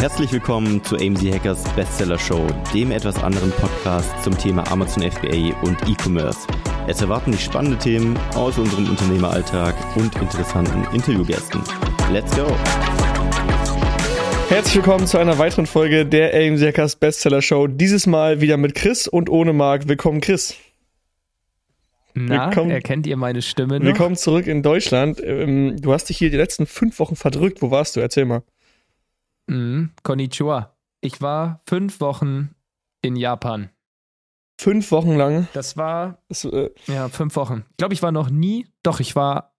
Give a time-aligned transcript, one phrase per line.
[0.00, 5.54] Herzlich willkommen zu AMZ Hackers Bestseller Show, dem etwas anderen Podcast zum Thema Amazon FBA
[5.62, 6.38] und E-Commerce.
[6.88, 11.60] Es erwarten dich spannende Themen aus unserem Unternehmeralltag und interessanten Interviewgästen.
[12.10, 12.46] Let's go!
[14.48, 17.68] Herzlich willkommen zu einer weiteren Folge der AMZ Hackers Bestseller Show.
[17.68, 19.86] Dieses Mal wieder mit Chris und ohne Marc.
[19.86, 20.56] Willkommen, Chris.
[22.14, 23.86] Na, willkommen, erkennt ihr meine Stimme noch?
[23.86, 25.22] Willkommen zurück in Deutschland.
[25.22, 27.62] Ähm, du hast dich hier die letzten fünf Wochen verdrückt.
[27.62, 28.00] Wo warst du?
[28.00, 28.42] Erzähl mal.
[29.46, 30.76] Mm, konnichiwa.
[31.00, 32.54] Ich war fünf Wochen
[33.02, 33.70] in Japan.
[34.60, 35.48] Fünf Wochen lang?
[35.54, 36.18] Das war.
[36.28, 37.64] Das, äh, ja, fünf Wochen.
[37.70, 38.66] Ich glaube, ich war noch nie.
[38.82, 39.54] Doch, ich war.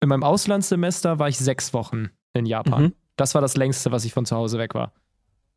[0.00, 2.82] In meinem Auslandssemester war ich sechs Wochen in Japan.
[2.84, 2.94] Mhm.
[3.16, 4.92] Das war das längste, was ich von zu Hause weg war.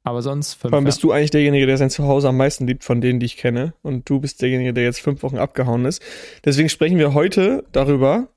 [0.04, 0.72] Aber sonst fünf.
[0.72, 3.38] Vor bist du eigentlich derjenige, der sein Zuhause am meisten liebt von denen, die ich
[3.38, 3.74] kenne.
[3.84, 6.02] Und du bist derjenige, der jetzt fünf Wochen abgehauen ist.
[6.44, 8.30] Deswegen sprechen wir heute darüber,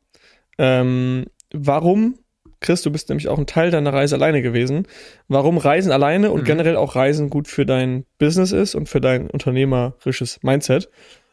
[0.59, 2.19] ähm, warum
[2.61, 4.87] Chris, du bist nämlich auch ein Teil deiner Reise alleine gewesen.
[5.29, 6.47] Warum Reisen alleine und mhm.
[6.47, 10.89] generell auch Reisen gut für dein Business ist und für dein unternehmerisches Mindset.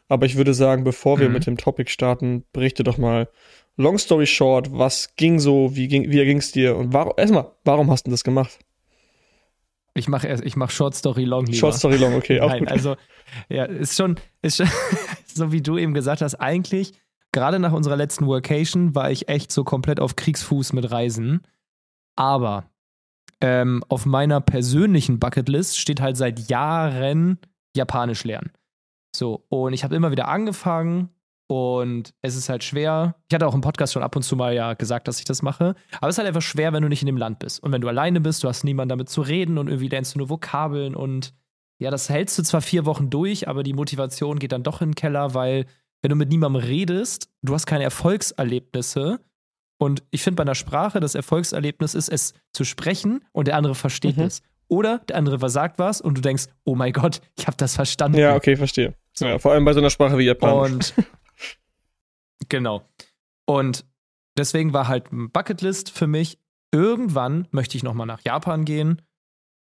[0.08, 1.34] Aber ich würde sagen, bevor wir mhm.
[1.34, 3.28] mit dem Topic starten, berichte doch mal,
[3.78, 7.50] long story short, was ging so, wie ging, wie ging es dir und warum, erstmal,
[7.64, 8.58] warum hast du das gemacht?
[9.94, 11.58] Ich mache ich mach Short Story Long lieber.
[11.58, 12.40] Short Story Long, okay.
[12.40, 12.70] Auch Nein, gut.
[12.70, 12.96] also
[13.48, 14.68] ja, ist schon, ist schon
[15.26, 16.94] so wie du eben gesagt hast, eigentlich
[17.32, 21.42] gerade nach unserer letzten Workation war ich echt so komplett auf Kriegsfuß mit Reisen.
[22.16, 22.70] Aber
[23.40, 27.38] ähm, auf meiner persönlichen Bucketlist steht halt seit Jahren
[27.74, 28.52] Japanisch lernen.
[29.14, 31.10] So, und ich habe immer wieder angefangen
[31.52, 33.14] und es ist halt schwer.
[33.28, 35.42] Ich hatte auch im Podcast schon ab und zu mal ja gesagt, dass ich das
[35.42, 35.74] mache.
[36.00, 37.62] Aber es ist halt einfach schwer, wenn du nicht in dem Land bist.
[37.62, 40.18] Und wenn du alleine bist, du hast niemanden damit zu reden und irgendwie lernst du
[40.18, 41.34] nur Vokabeln und
[41.78, 44.90] ja, das hältst du zwar vier Wochen durch, aber die Motivation geht dann doch in
[44.90, 45.66] den Keller, weil
[46.00, 49.20] wenn du mit niemandem redest, du hast keine Erfolgserlebnisse.
[49.78, 53.74] Und ich finde bei einer Sprache, das Erfolgserlebnis ist, es zu sprechen und der andere
[53.74, 54.24] versteht mhm.
[54.24, 54.42] es.
[54.68, 58.18] Oder der andere versagt was und du denkst, oh mein Gott, ich habe das verstanden.
[58.18, 58.94] Ja, okay, verstehe.
[59.18, 60.92] Ja, vor allem bei so einer Sprache wie Japanisch.
[60.96, 61.06] Und
[62.48, 62.82] genau.
[63.46, 63.84] Und
[64.36, 66.38] deswegen war halt Bucketlist für mich,
[66.72, 69.02] irgendwann möchte ich nochmal nach Japan gehen,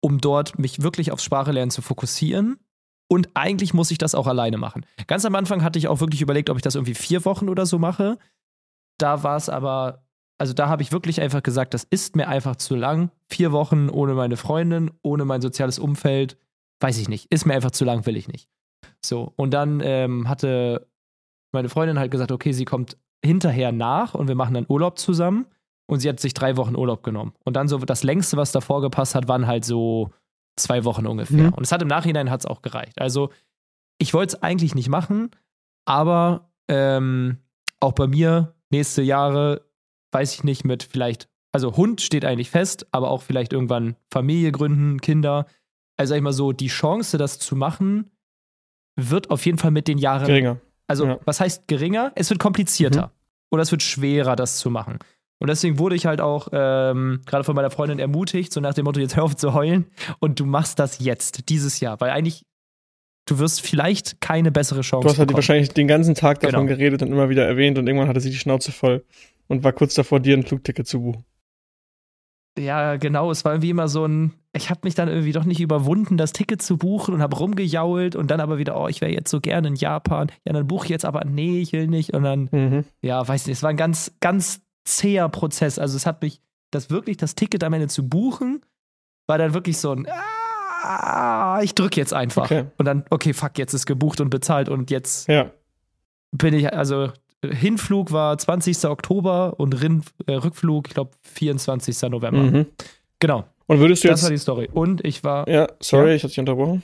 [0.01, 2.59] um dort mich wirklich aufs Sprachelernen zu fokussieren
[3.09, 4.85] und eigentlich muss ich das auch alleine machen.
[5.07, 7.67] Ganz am Anfang hatte ich auch wirklich überlegt, ob ich das irgendwie vier Wochen oder
[7.67, 8.19] so mache.
[8.99, 10.05] Da war es aber,
[10.37, 13.11] also da habe ich wirklich einfach gesagt, das ist mir einfach zu lang.
[13.27, 16.37] Vier Wochen ohne meine Freundin, ohne mein soziales Umfeld,
[16.81, 17.33] weiß ich nicht.
[17.33, 18.51] Ist mir einfach zu lang, will ich nicht.
[19.05, 20.87] So, und dann ähm, hatte
[21.53, 25.47] meine Freundin halt gesagt, okay, sie kommt hinterher nach und wir machen dann Urlaub zusammen.
[25.91, 27.33] Und sie hat sich drei Wochen Urlaub genommen.
[27.45, 30.11] Und dann so das längste, was davor gepasst hat, waren halt so
[30.57, 31.45] zwei Wochen ungefähr.
[31.45, 31.55] Mhm.
[31.55, 33.01] Und es hat im Nachhinein hat's auch gereicht.
[33.01, 33.31] Also
[33.99, 35.31] ich wollte es eigentlich nicht machen,
[35.87, 37.39] aber ähm,
[37.81, 39.63] auch bei mir nächste Jahre,
[40.13, 44.53] weiß ich nicht, mit vielleicht, also Hund steht eigentlich fest, aber auch vielleicht irgendwann Familie
[44.53, 45.47] gründen, Kinder.
[45.97, 48.11] Also sag ich mal so, die Chance, das zu machen,
[48.97, 50.59] wird auf jeden Fall mit den Jahren geringer.
[50.89, 51.21] Also, ja.
[51.25, 52.11] was heißt geringer?
[52.17, 53.07] Es wird komplizierter.
[53.07, 53.13] Mhm.
[53.51, 54.99] Oder es wird schwerer, das zu machen.
[55.39, 58.85] Und deswegen wurde ich halt auch ähm, gerade von meiner Freundin ermutigt, so nach dem
[58.85, 59.87] Motto, jetzt hör auf zu heulen
[60.19, 62.01] und du machst das jetzt, dieses Jahr.
[62.01, 62.45] Weil eigentlich,
[63.27, 66.77] du wirst vielleicht keine bessere Chance Du hast halt wahrscheinlich den ganzen Tag davon genau.
[66.77, 69.05] geredet und immer wieder erwähnt und irgendwann hatte sie die Schnauze voll
[69.47, 71.25] und war kurz davor, dir ein Flugticket zu buchen.
[72.59, 73.31] Ja, genau.
[73.31, 76.33] Es war irgendwie immer so ein, ich habe mich dann irgendwie doch nicht überwunden, das
[76.33, 79.41] Ticket zu buchen und habe rumgejault und dann aber wieder, oh, ich wäre jetzt so
[79.41, 80.31] gerne in Japan.
[80.45, 82.15] Ja, dann buche ich jetzt aber, nee, ich will nicht.
[82.15, 82.85] Und dann, mhm.
[83.03, 85.79] ja, weiß nicht, es war ein ganz, ganz zäher Prozess.
[85.79, 88.63] Also es hat mich, das wirklich, das Ticket am Ende zu buchen,
[89.27, 90.07] war dann wirklich so ein,
[90.83, 92.45] ah, ich drücke jetzt einfach.
[92.45, 92.65] Okay.
[92.77, 95.51] Und dann, okay, fuck, jetzt ist gebucht und bezahlt und jetzt ja.
[96.33, 97.13] bin ich, also
[97.45, 98.85] Hinflug war 20.
[98.87, 102.11] Oktober und Rin, äh, Rückflug, ich glaube, 24.
[102.11, 102.43] November.
[102.43, 102.67] Mhm.
[103.21, 103.45] Genau.
[103.67, 104.25] Und würdest du das jetzt.
[104.25, 104.69] war die Story.
[104.73, 105.49] Und ich war.
[105.49, 106.15] Ja, sorry, ja.
[106.15, 106.83] ich hatte dich unterbrochen.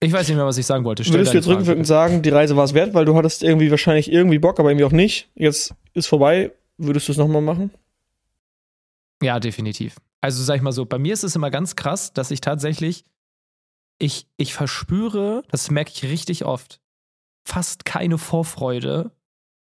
[0.00, 1.04] Ich weiß nicht mehr, was ich sagen wollte.
[1.04, 3.70] Stell Würdest du jetzt rückwirkend sagen, die Reise war es wert, weil du hattest irgendwie
[3.70, 5.30] wahrscheinlich irgendwie Bock, aber irgendwie auch nicht.
[5.34, 6.50] Jetzt ist vorbei.
[6.76, 7.70] Würdest du es nochmal machen?
[9.22, 9.96] Ja, definitiv.
[10.20, 13.04] Also sag ich mal so, bei mir ist es immer ganz krass, dass ich tatsächlich,
[13.98, 16.80] ich, ich verspüre, das merke ich richtig oft,
[17.44, 19.12] fast keine Vorfreude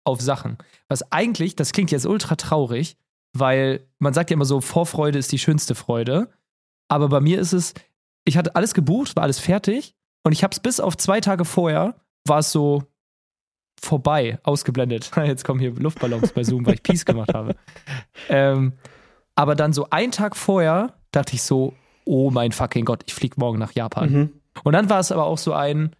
[0.03, 0.57] auf Sachen.
[0.87, 2.97] Was eigentlich, das klingt jetzt ultra traurig,
[3.33, 6.29] weil man sagt ja immer so, Vorfreude ist die schönste Freude.
[6.87, 7.73] Aber bei mir ist es,
[8.25, 11.45] ich hatte alles gebucht, war alles fertig und ich habe es bis auf zwei Tage
[11.45, 11.95] vorher,
[12.25, 12.83] war es so
[13.81, 15.11] vorbei, ausgeblendet.
[15.17, 17.55] Jetzt kommen hier Luftballons bei Zoom, weil ich Peace gemacht habe.
[18.29, 18.73] Ähm,
[19.35, 21.73] aber dann so einen Tag vorher dachte ich so,
[22.05, 24.11] oh mein fucking Gott, ich fliege morgen nach Japan.
[24.11, 24.31] Mhm.
[24.63, 25.95] Und dann war es aber auch so ein,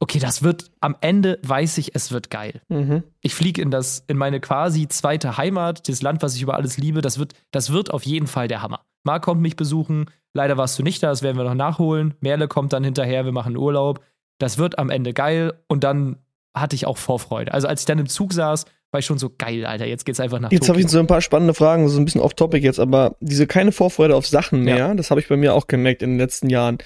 [0.00, 2.60] okay, das wird am Ende weiß ich, es wird geil.
[2.68, 3.02] Mhm.
[3.20, 6.76] Ich fliege in das in meine quasi zweite Heimat, das Land, was ich über alles
[6.78, 7.00] liebe.
[7.00, 8.80] Das wird das wird auf jeden Fall der Hammer.
[9.04, 10.06] Marc kommt mich besuchen.
[10.34, 12.14] Leider warst du nicht da, das werden wir noch nachholen.
[12.20, 14.00] Merle kommt dann hinterher, wir machen Urlaub.
[14.38, 16.16] Das wird am Ende geil und dann
[16.54, 17.52] hatte ich auch Vorfreude.
[17.52, 19.86] Also als ich dann im Zug saß, war ich schon so geil, Alter.
[19.86, 22.20] Jetzt geht's einfach nach Jetzt habe ich so ein paar spannende Fragen, so ein bisschen
[22.20, 24.94] off-topic jetzt, aber diese keine Vorfreude auf Sachen mehr, Ja.
[24.94, 26.78] das habe ich bei mir auch gemerkt in den letzten Jahren.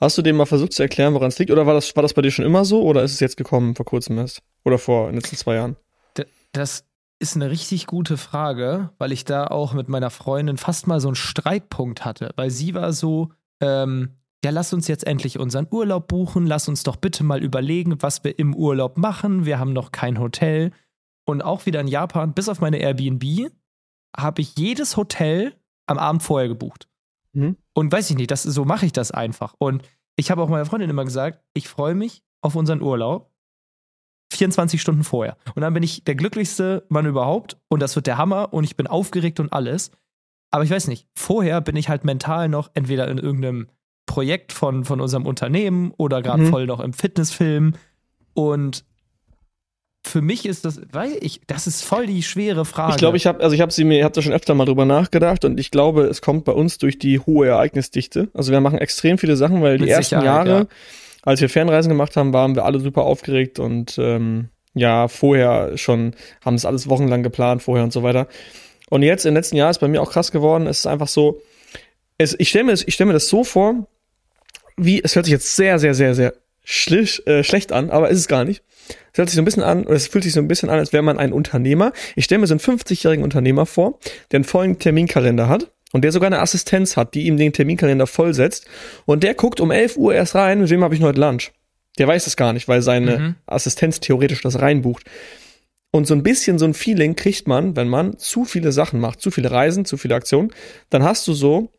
[0.00, 1.50] Hast du dem mal versucht zu erklären, woran es liegt?
[1.50, 2.82] Oder war das, war das bei dir schon immer so?
[2.82, 4.42] Oder ist es jetzt gekommen vor kurzem erst?
[4.64, 5.76] Oder vor in den letzten zwei Jahren?
[6.52, 6.84] Das
[7.18, 11.08] ist eine richtig gute Frage, weil ich da auch mit meiner Freundin fast mal so
[11.08, 12.30] einen Streitpunkt hatte.
[12.36, 13.30] Weil sie war so,
[13.60, 14.10] ähm,
[14.44, 18.22] ja, lass uns jetzt endlich unseren Urlaub buchen, lass uns doch bitte mal überlegen, was
[18.22, 19.46] wir im Urlaub machen.
[19.46, 20.70] Wir haben noch kein Hotel.
[21.24, 23.50] Und auch wieder in Japan, bis auf meine Airbnb,
[24.16, 25.54] habe ich jedes Hotel
[25.86, 26.87] am Abend vorher gebucht.
[27.32, 27.56] Mhm.
[27.74, 29.54] Und weiß ich nicht, das, so mache ich das einfach.
[29.58, 29.82] Und
[30.16, 33.30] ich habe auch meiner Freundin immer gesagt, ich freue mich auf unseren Urlaub
[34.32, 35.36] 24 Stunden vorher.
[35.54, 38.76] Und dann bin ich der glücklichste Mann überhaupt und das wird der Hammer und ich
[38.76, 39.90] bin aufgeregt und alles.
[40.50, 43.68] Aber ich weiß nicht, vorher bin ich halt mental noch entweder in irgendeinem
[44.06, 46.50] Projekt von, von unserem Unternehmen oder gerade Mhm.
[46.50, 47.74] voll noch im Fitnessfilm.
[48.34, 48.84] Und
[50.08, 52.92] für mich ist das, weil ich, das ist voll die schwere Frage.
[52.92, 54.64] Ich glaube, ich habe, also ich habe sie mir, ich habe da schon öfter mal
[54.64, 58.28] drüber nachgedacht und ich glaube, es kommt bei uns durch die hohe Ereignisdichte.
[58.34, 60.66] Also wir machen extrem viele Sachen, weil die Mit ersten Sicherheit, Jahre, ja.
[61.22, 66.14] als wir Fernreisen gemacht haben, waren wir alle super aufgeregt und ähm, ja, vorher schon
[66.44, 68.26] haben es alles wochenlang geplant, vorher und so weiter.
[68.90, 70.66] Und jetzt im letzten Jahr ist bei mir auch krass geworden.
[70.66, 71.40] Es ist einfach so,
[72.16, 73.86] es, ich stelle mir, das- ich stell mir das so vor,
[74.76, 76.32] wie, es hört sich jetzt sehr, sehr, sehr, sehr
[76.70, 78.62] schlicht, äh, schlecht an, aber ist es gar nicht.
[79.12, 80.78] Es hört sich so ein bisschen an, oder es fühlt sich so ein bisschen an,
[80.78, 81.92] als wäre man ein Unternehmer.
[82.14, 83.98] Ich stelle mir so einen 50-jährigen Unternehmer vor,
[84.30, 88.06] der einen vollen Terminkalender hat und der sogar eine Assistenz hat, die ihm den Terminkalender
[88.06, 88.66] vollsetzt.
[89.06, 91.52] Und der guckt um 11 Uhr erst rein, mit wem habe ich noch heute Lunch.
[91.96, 93.34] Der weiß das gar nicht, weil seine Mhm.
[93.46, 95.04] Assistenz theoretisch das reinbucht.
[95.90, 99.22] Und so ein bisschen so ein Feeling kriegt man, wenn man zu viele Sachen macht,
[99.22, 100.52] zu viele Reisen, zu viele Aktionen,
[100.90, 101.72] dann hast du so,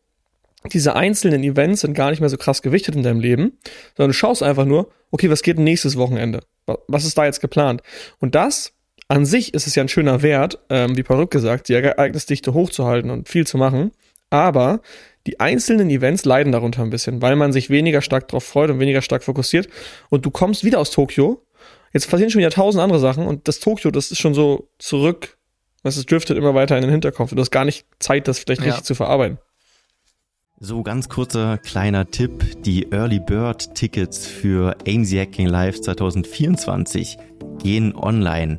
[0.72, 3.58] diese einzelnen Events sind gar nicht mehr so krass gewichtet in deinem Leben,
[3.96, 6.40] sondern du schaust einfach nur, okay, was geht nächstes Wochenende?
[6.66, 7.82] Wa- Was ist da jetzt geplant?
[8.18, 8.72] Und das
[9.08, 13.10] an sich ist es ja ein schöner Wert, ähm, wie Paruk gesagt, die Ereignisdichte hochzuhalten
[13.10, 13.90] und viel zu machen.
[14.28, 14.80] Aber
[15.26, 18.78] die einzelnen Events leiden darunter ein bisschen, weil man sich weniger stark darauf freut und
[18.78, 19.68] weniger stark fokussiert.
[20.10, 21.42] Und du kommst wieder aus Tokio.
[21.92, 25.36] Jetzt passieren schon wieder tausend andere Sachen und das Tokio, das ist schon so zurück.
[25.82, 27.30] Es driftet immer weiter in den Hinterkopf.
[27.34, 28.66] Du hast gar nicht Zeit, das vielleicht Ja.
[28.68, 29.38] richtig zu verarbeiten.
[30.62, 32.62] So, ganz kurzer kleiner Tipp.
[32.64, 37.16] Die Early Bird Tickets für AMZ Hacking Live 2024
[37.62, 38.58] gehen online.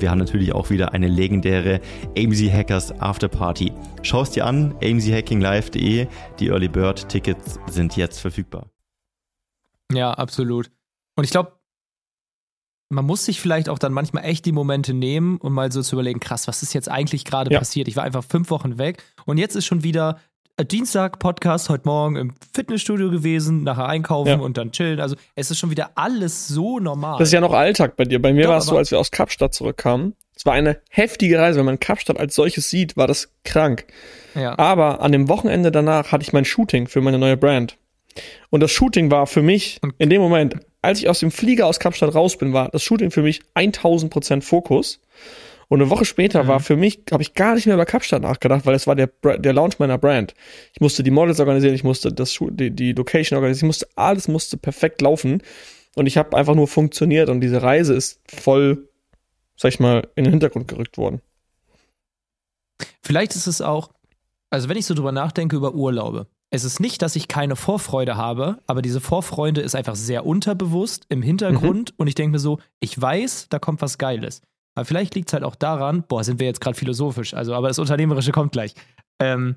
[0.00, 1.80] wir haben natürlich auch wieder eine legendäre
[2.16, 3.72] AMZ Hackers Afterparty.
[4.02, 6.06] Schau es dir an, amzhackinglive.de.
[6.38, 8.70] Die Early Bird Tickets sind jetzt verfügbar.
[9.92, 10.70] Ja, absolut.
[11.16, 11.52] Und ich glaube,
[12.90, 15.96] man muss sich vielleicht auch dann manchmal echt die Momente nehmen und mal so zu
[15.96, 17.58] überlegen, krass, was ist jetzt eigentlich gerade Ja.
[17.58, 17.88] passiert?
[17.88, 20.18] Ich war einfach fünf Wochen weg und jetzt ist schon wieder
[20.62, 24.36] Dienstag Podcast heute Morgen im Fitnessstudio gewesen, nachher einkaufen Ja.
[24.36, 25.00] und dann chillen.
[25.00, 27.18] Also es ist schon wieder alles so normal.
[27.18, 28.22] Das ist ja noch Alltag bei dir.
[28.22, 30.14] Bei mir Doch, war es so, als wir aus Kapstadt zurückkamen.
[30.36, 31.58] Es war eine heftige Reise.
[31.58, 33.84] Wenn man Kapstadt als solches sieht, war das krank.
[34.36, 34.56] ja.
[34.56, 37.76] Aber an dem Wochenende danach hatte ich mein Shooting für meine neue Brand.
[38.50, 41.66] Und das Shooting war für mich Und- in dem Moment, als ich aus dem Flieger
[41.66, 45.00] aus Kapstadt raus bin, war das Shooting für mich 1000 Prozent Fokus.
[45.74, 46.46] Und eine Woche später Mhm.
[46.46, 49.08] war für mich, habe ich gar nicht mehr über Kapstadt nachgedacht, weil es war der,
[49.08, 50.32] der Launch meiner Brand.
[50.72, 54.28] Ich musste die Models organisieren, ich musste das, die, die Location organisieren, ich musste, alles
[54.28, 55.42] musste perfekt laufen.
[55.96, 58.88] Und ich habe einfach nur funktioniert und diese Reise ist voll,
[59.56, 61.20] sag ich mal, in den Hintergrund gerückt worden.
[63.02, 63.90] Vielleicht ist es auch,
[64.50, 68.16] also wenn ich so drüber nachdenke über Urlaube, es ist nicht, dass ich keine Vorfreude
[68.16, 72.60] habe, aber diese Vorfreude ist einfach sehr unterbewusst im Hintergrund und ich denke mir so,
[72.78, 74.40] ich weiß, da kommt was Geiles.
[74.74, 77.68] Aber vielleicht liegt es halt auch daran, boah, sind wir jetzt gerade philosophisch, also aber
[77.68, 78.74] das Unternehmerische kommt gleich,
[79.20, 79.56] ähm,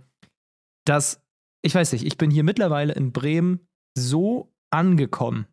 [0.85, 1.21] dass,
[1.63, 5.47] ich weiß nicht, ich bin hier mittlerweile in Bremen so angekommen.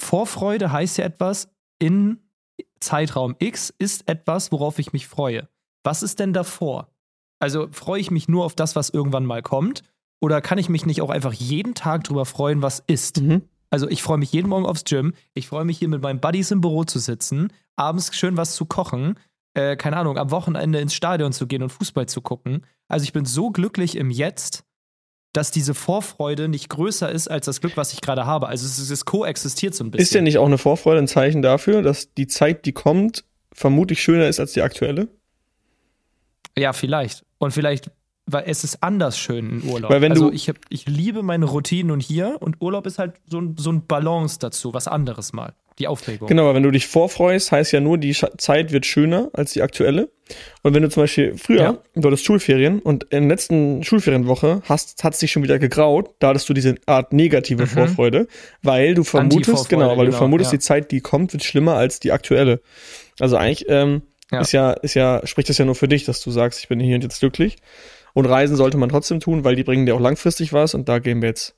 [0.00, 2.18] Vorfreude heißt ja etwas, in
[2.80, 5.48] Zeitraum X ist etwas, worauf ich mich freue.
[5.84, 6.90] Was ist denn davor?
[7.40, 9.82] Also freue ich mich nur auf das, was irgendwann mal kommt?
[10.20, 13.20] Oder kann ich mich nicht auch einfach jeden Tag drüber freuen, was ist?
[13.20, 13.42] Mhm.
[13.70, 15.14] Also ich freue mich jeden Morgen aufs Gym.
[15.34, 18.66] Ich freue mich hier mit meinen Buddies im Büro zu sitzen, abends schön was zu
[18.66, 19.18] kochen,
[19.54, 22.66] äh, keine Ahnung, am Wochenende ins Stadion zu gehen und Fußball zu gucken.
[22.88, 24.64] Also ich bin so glücklich im Jetzt,
[25.32, 28.48] dass diese Vorfreude nicht größer ist als das Glück, was ich gerade habe.
[28.48, 30.02] Also es, es koexistiert so ein bisschen.
[30.02, 34.02] Ist ja nicht auch eine Vorfreude ein Zeichen dafür, dass die Zeit, die kommt, vermutlich
[34.02, 35.08] schöner ist als die aktuelle?
[36.56, 37.24] Ja, vielleicht.
[37.38, 37.90] Und vielleicht,
[38.26, 39.90] weil es ist anders schön in Urlaub.
[39.90, 42.98] Weil wenn also du- ich, hab, ich liebe meine Routinen und hier und Urlaub ist
[42.98, 45.54] halt so ein, so ein Balance dazu, was anderes mal.
[45.80, 46.28] Die Aufregung.
[46.28, 49.52] Genau, aber wenn du dich vorfreust, heißt ja nur, die Scha- Zeit wird schöner als
[49.54, 50.08] die aktuelle.
[50.62, 51.78] Und wenn du zum Beispiel früher, Ja.
[51.96, 56.10] du hattest Schulferien und in der letzten Schulferienwoche hast, hat es dich schon wieder gegraut,
[56.20, 57.66] da hattest du diese Art negative Mhm.
[57.66, 58.28] Vorfreude,
[58.62, 60.58] weil du vermutest, genau, weil du genau, vermutest, ja.
[60.58, 62.60] die Zeit, die kommt, wird schlimmer als die aktuelle.
[63.18, 64.40] Also eigentlich ähm, Ja.
[64.40, 66.78] ist ja, ist ja, spricht das ja nur für dich, dass du sagst, ich bin
[66.80, 67.56] hier und jetzt glücklich.
[68.12, 71.00] Und Reisen sollte man trotzdem tun, weil die bringen dir auch langfristig was und da
[71.00, 71.56] gehen wir jetzt,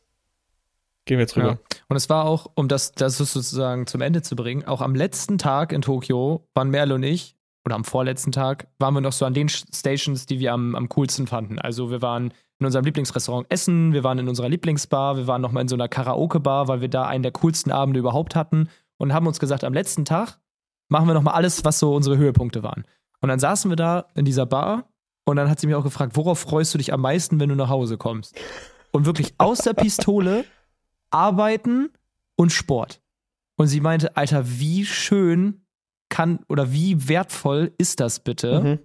[1.07, 1.49] gehen wir jetzt rüber.
[1.49, 1.77] Ja.
[1.89, 5.39] Und es war auch, um das, das sozusagen zum Ende zu bringen, auch am letzten
[5.39, 9.25] Tag in Tokio waren Merle und ich, oder am vorletzten Tag, waren wir noch so
[9.25, 11.59] an den Stations, die wir am, am coolsten fanden.
[11.59, 15.63] Also wir waren in unserem Lieblingsrestaurant essen, wir waren in unserer Lieblingsbar, wir waren nochmal
[15.63, 19.27] in so einer Karaoke-Bar, weil wir da einen der coolsten Abende überhaupt hatten und haben
[19.27, 20.39] uns gesagt, am letzten Tag
[20.89, 22.85] machen wir nochmal alles, was so unsere Höhepunkte waren.
[23.21, 24.89] Und dann saßen wir da in dieser Bar
[25.25, 27.57] und dann hat sie mich auch gefragt, worauf freust du dich am meisten, wenn du
[27.57, 28.39] nach Hause kommst?
[28.93, 30.45] Und wirklich aus der Pistole
[31.11, 31.91] Arbeiten
[32.37, 33.01] und Sport.
[33.57, 35.63] Und sie meinte, Alter, wie schön
[36.09, 38.79] kann oder wie wertvoll ist das bitte, Mhm.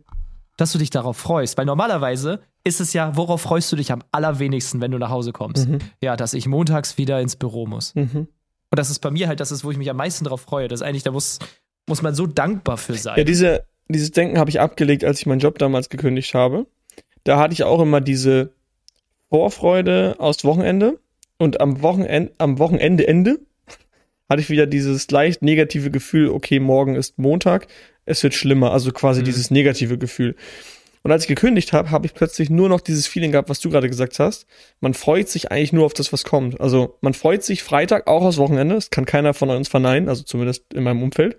[0.58, 1.58] dass du dich darauf freust?
[1.58, 5.32] Weil normalerweise ist es ja, worauf freust du dich am allerwenigsten, wenn du nach Hause
[5.34, 5.68] kommst?
[5.68, 5.80] Mhm.
[6.02, 7.94] Ja, dass ich montags wieder ins Büro muss.
[7.96, 8.28] Mhm.
[8.70, 10.68] Und das ist bei mir halt das, ist, wo ich mich am meisten darauf freue.
[10.68, 11.40] Das ist eigentlich, da muss,
[11.88, 13.18] muss man so dankbar für sein.
[13.18, 16.66] Ja, diese, dieses Denken habe ich abgelegt, als ich meinen Job damals gekündigt habe.
[17.26, 18.54] Da hatte ich auch immer diese
[19.30, 21.00] Vorfreude aufs Wochenende
[21.42, 23.40] und am Wochenende, am Wochenende Ende
[24.30, 27.68] hatte ich wieder dieses leicht negative Gefühl, okay, morgen ist Montag,
[28.06, 29.26] es wird schlimmer, also quasi Mhm.
[29.26, 30.36] dieses negative Gefühl.
[31.04, 33.70] Und als ich gekündigt habe, habe ich plötzlich nur noch dieses Feeling gehabt, was du
[33.72, 34.46] gerade gesagt hast.
[34.82, 36.62] Man freut sich eigentlich nur auf das, was kommt.
[36.62, 38.76] Also man freut sich Freitag auch aufs Wochenende.
[38.76, 41.38] Das kann keiner von uns verneinen, also zumindest in meinem Umfeld.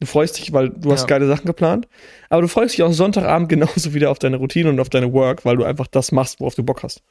[0.00, 1.06] Du freust dich, weil du hast Ja.
[1.06, 1.86] geile Sachen geplant.
[2.30, 3.48] Aber du freust dich auch Sonntagabend
[3.84, 6.56] genauso wieder auf deine Routine und auf deine Work, weil du einfach das machst, worauf
[6.56, 7.02] du Bock hast.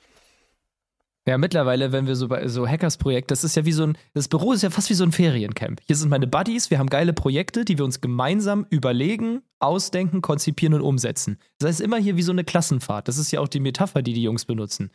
[1.28, 4.28] Ja, mittlerweile, wenn wir so bei so Hackers-Projekt, das ist ja wie so ein, das
[4.28, 5.82] Büro ist ja fast wie so ein Feriencamp.
[5.88, 10.76] Hier sind meine Buddies, wir haben geile Projekte, die wir uns gemeinsam überlegen, ausdenken, konzipieren
[10.76, 11.40] und umsetzen.
[11.58, 13.08] Das heißt immer hier wie so eine Klassenfahrt.
[13.08, 14.92] Das ist ja auch die Metapher, die die Jungs benutzen.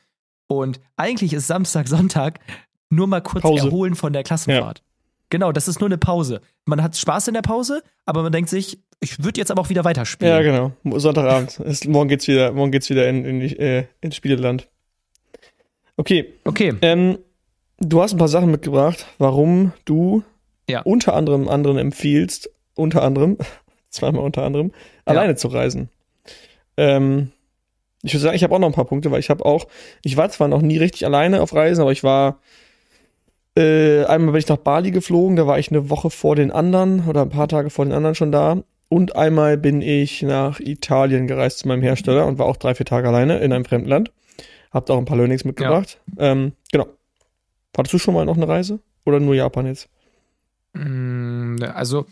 [0.47, 2.39] Und eigentlich ist Samstag, Sonntag
[2.91, 3.67] nur mal kurz Pause.
[3.67, 4.85] erholen von der Klassenfahrt.
[5.31, 6.41] Genau, das ist nur eine Pause.
[6.65, 9.69] Man hat Spaß in der Pause, aber man denkt sich, ich würde jetzt aber auch
[9.69, 10.33] wieder weiterspielen.
[10.33, 10.99] Ja, genau.
[10.99, 11.59] Sonntagabend.
[11.61, 14.69] Ist, morgen geht's wieder, morgen geht's wieder in, in, die, äh, ins Spieleland.
[16.01, 17.19] Okay, Okay, ähm,
[17.79, 20.23] du hast ein paar Sachen mitgebracht, warum du
[20.69, 20.81] Ja.
[20.81, 23.37] unter anderem anderen empfiehlst, unter anderem,
[23.91, 24.73] zweimal unter anderem,
[25.05, 25.91] alleine zu reisen.
[26.79, 27.33] Ähm,
[28.03, 29.67] ich würde sagen, ich habe auch noch ein paar Punkte, weil ich habe auch,
[30.03, 32.41] ich war zwar noch nie richtig alleine auf Reisen, aber ich war
[33.59, 37.07] äh, einmal bin ich nach Bali geflogen, da war ich eine Woche vor den anderen
[37.09, 38.63] oder ein paar Tage vor den anderen schon da.
[38.89, 42.87] Und einmal bin ich nach Italien gereist zu meinem Hersteller und war auch drei, vier
[42.87, 44.13] Tage alleine in einem fremden Land.
[44.71, 46.01] Habt auch ein paar Learnings mitgebracht.
[46.19, 46.87] Ähm, genau.
[47.77, 48.81] Hattest du schon mal noch eine Reise?
[49.05, 49.89] Oder nur Japan jetzt?
[50.75, 52.07] Mm, Also,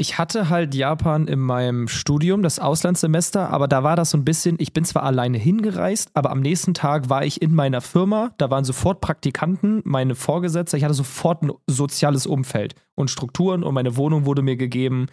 [0.00, 4.24] ich hatte halt Japan in meinem Studium, das Auslandssemester, aber da war das so ein
[4.24, 8.32] bisschen, ich bin zwar alleine hingereist, aber am nächsten Tag war ich in meiner Firma,
[8.38, 13.74] da waren sofort Praktikanten, meine Vorgesetzte, ich hatte sofort ein soziales Umfeld und Strukturen und
[13.74, 15.06] meine Wohnung wurde mir gegeben.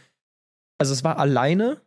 [0.77, 1.81] Also es war alleine,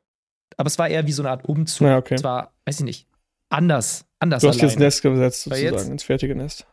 [0.56, 1.87] aber es war eher wie so eine Art Umzug.
[1.87, 2.14] Na, okay.
[2.14, 3.08] Es war, weiß ich nicht,
[3.50, 4.71] anders, anders Du hast alleine.
[4.73, 6.67] jetzt Nest gesetzt, sozusagen, jetzt- ins fertige Nest.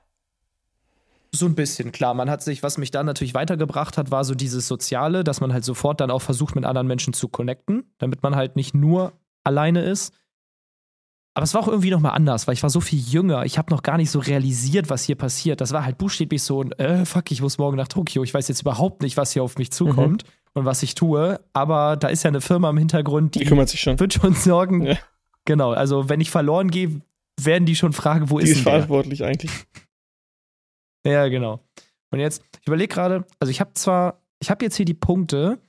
[1.34, 2.13] So ein bisschen, klar.
[2.13, 5.51] Man hat sich, was mich dann natürlich weitergebracht hat, war so dieses Soziale, dass man
[5.51, 9.12] halt sofort dann auch versucht, mit anderen Menschen zu connecten, damit man halt nicht nur
[9.44, 10.13] alleine ist.
[11.34, 13.44] Aber es war auch irgendwie nochmal anders, weil ich war so viel jünger.
[13.46, 15.60] Ich habe noch gar nicht so realisiert, was hier passiert.
[15.60, 18.24] Das war halt buchstäblich so ein, äh, fuck, ich muss morgen nach Tokio.
[18.24, 21.41] Ich weiß jetzt überhaupt nicht, was hier auf mich zukommt und was ich tue.
[21.51, 24.00] Aber da ist ja eine Firma im Hintergrund, Die die kümmert sich schon.
[24.00, 24.86] wird schon sorgen.
[24.86, 24.96] Ja.
[25.46, 27.02] Genau, also wenn ich verloren gehe,
[27.40, 28.74] werden die schon fragen, wo Die ist ist denn der?
[28.74, 29.52] verantwortlich eigentlich.
[31.06, 31.64] Ja, genau.
[32.10, 35.60] Und jetzt, ich überlege gerade, also ich habe zwar, ich habe jetzt hier die Punkte,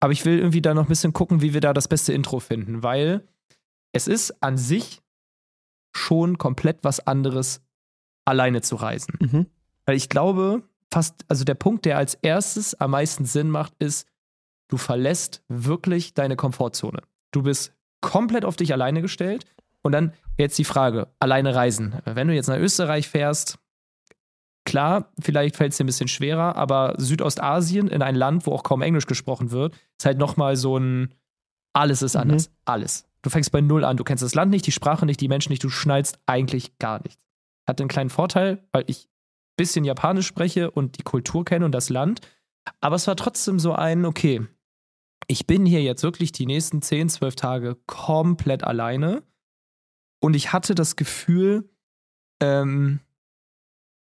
[0.00, 2.40] aber ich will irgendwie da noch ein bisschen gucken, wie wir da das beste Intro
[2.40, 3.26] finden, weil
[3.92, 5.02] es ist an sich
[5.94, 7.60] schon komplett was anderes,
[8.24, 9.12] alleine zu reisen.
[9.20, 9.46] Mhm.
[9.84, 14.06] Weil ich glaube, fast, also der Punkt, der als erstes am meisten Sinn macht, ist,
[14.68, 17.02] du verlässt wirklich deine Komfortzone.
[17.32, 19.44] Du bist komplett auf dich alleine gestellt.
[19.82, 21.94] Und dann jetzt die Frage, alleine reisen.
[22.04, 23.58] Wenn du jetzt nach Österreich fährst,
[24.64, 28.64] klar, vielleicht fällt es dir ein bisschen schwerer, aber Südostasien in ein Land, wo auch
[28.64, 31.14] kaum Englisch gesprochen wird, ist halt nochmal so ein,
[31.72, 32.48] alles ist anders.
[32.48, 32.54] Mhm.
[32.64, 33.08] Alles.
[33.22, 33.96] Du fängst bei Null an.
[33.96, 37.02] Du kennst das Land nicht, die Sprache nicht, die Menschen nicht, du schnallst eigentlich gar
[37.02, 37.22] nichts.
[37.66, 41.72] Hatte einen kleinen Vorteil, weil ich ein bisschen Japanisch spreche und die Kultur kenne und
[41.72, 42.20] das Land.
[42.80, 44.46] Aber es war trotzdem so ein, okay,
[45.28, 49.22] ich bin hier jetzt wirklich die nächsten 10, 12 Tage komplett alleine.
[50.20, 51.68] Und ich hatte das Gefühl,
[52.40, 53.00] ähm,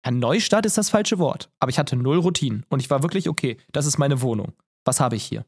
[0.06, 2.65] ja, Neustart ist das falsche Wort, aber ich hatte null Routinen.
[2.70, 4.51] Und ich war wirklich, okay, das ist meine Wohnung.
[4.84, 5.46] Was habe ich hier?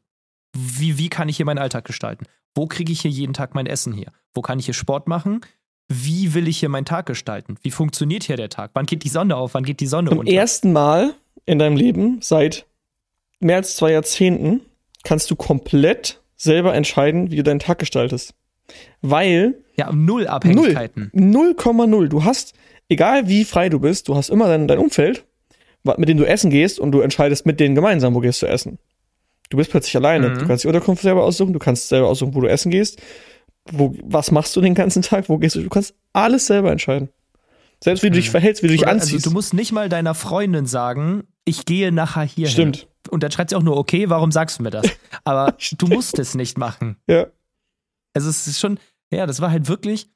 [0.56, 2.24] Wie, wie kann ich hier meinen Alltag gestalten?
[2.54, 4.10] Wo kriege ich hier jeden Tag mein Essen hier?
[4.32, 5.42] Wo kann ich hier Sport machen?
[5.88, 7.58] Wie will ich hier meinen Tag gestalten?
[7.60, 8.70] Wie funktioniert hier der Tag?
[8.72, 9.52] Wann geht die Sonne auf?
[9.52, 10.30] Wann geht die Sonne Zum unter?
[10.30, 11.14] Zum ersten Mal
[11.44, 12.66] in deinem Leben seit
[13.40, 14.62] mehr als zwei Jahrzehnten
[15.06, 18.34] kannst du komplett selber entscheiden, wie du deinen Tag gestaltest.
[19.00, 19.54] Weil.
[19.76, 21.10] Ja, null Abhängigkeiten.
[21.14, 22.08] 0,0.
[22.08, 22.54] Du hast,
[22.88, 25.24] egal wie frei du bist, du hast immer dein, dein Umfeld,
[25.84, 28.78] mit dem du essen gehst und du entscheidest mit denen gemeinsam, wo gehst du essen.
[29.48, 30.30] Du bist plötzlich alleine.
[30.30, 30.38] Mhm.
[30.40, 33.00] Du kannst die Unterkunft selber aussuchen, du kannst selber aussuchen, wo du essen gehst.
[33.70, 35.28] Wo, was machst du den ganzen Tag?
[35.28, 35.62] Wo gehst du?
[35.62, 37.10] Du kannst alles selber entscheiden.
[37.82, 38.32] Selbst wie du dich mhm.
[38.32, 39.26] verhältst, wie du dich Oder, also anziehst.
[39.26, 42.48] Also du musst nicht mal deiner Freundin sagen, ich gehe nachher hier.
[42.48, 42.88] Stimmt.
[43.08, 44.86] Und dann schreibt sie auch nur, okay, warum sagst du mir das?
[45.24, 46.96] Aber du musst es nicht machen.
[47.06, 47.26] Ja.
[48.14, 48.78] Also es ist schon,
[49.10, 50.10] ja, das war halt wirklich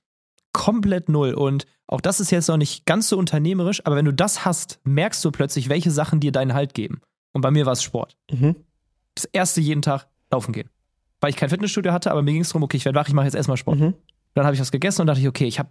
[0.53, 1.35] komplett null.
[1.35, 4.81] Und auch das ist jetzt noch nicht ganz so unternehmerisch, aber wenn du das hast,
[4.85, 7.01] merkst du plötzlich, welche Sachen dir deinen Halt geben.
[7.33, 8.17] Und bei mir war es Sport.
[8.31, 8.57] Mhm.
[9.15, 10.71] Das erste jeden Tag laufen gehen.
[11.21, 13.15] Weil ich kein Fitnessstudio hatte, aber mir ging es darum, okay, ich werde wach, ich
[13.15, 13.79] mache jetzt erstmal Sport.
[13.79, 13.95] Mhm.
[14.35, 15.71] Dann habe ich was gegessen und dachte ich, okay, ich habe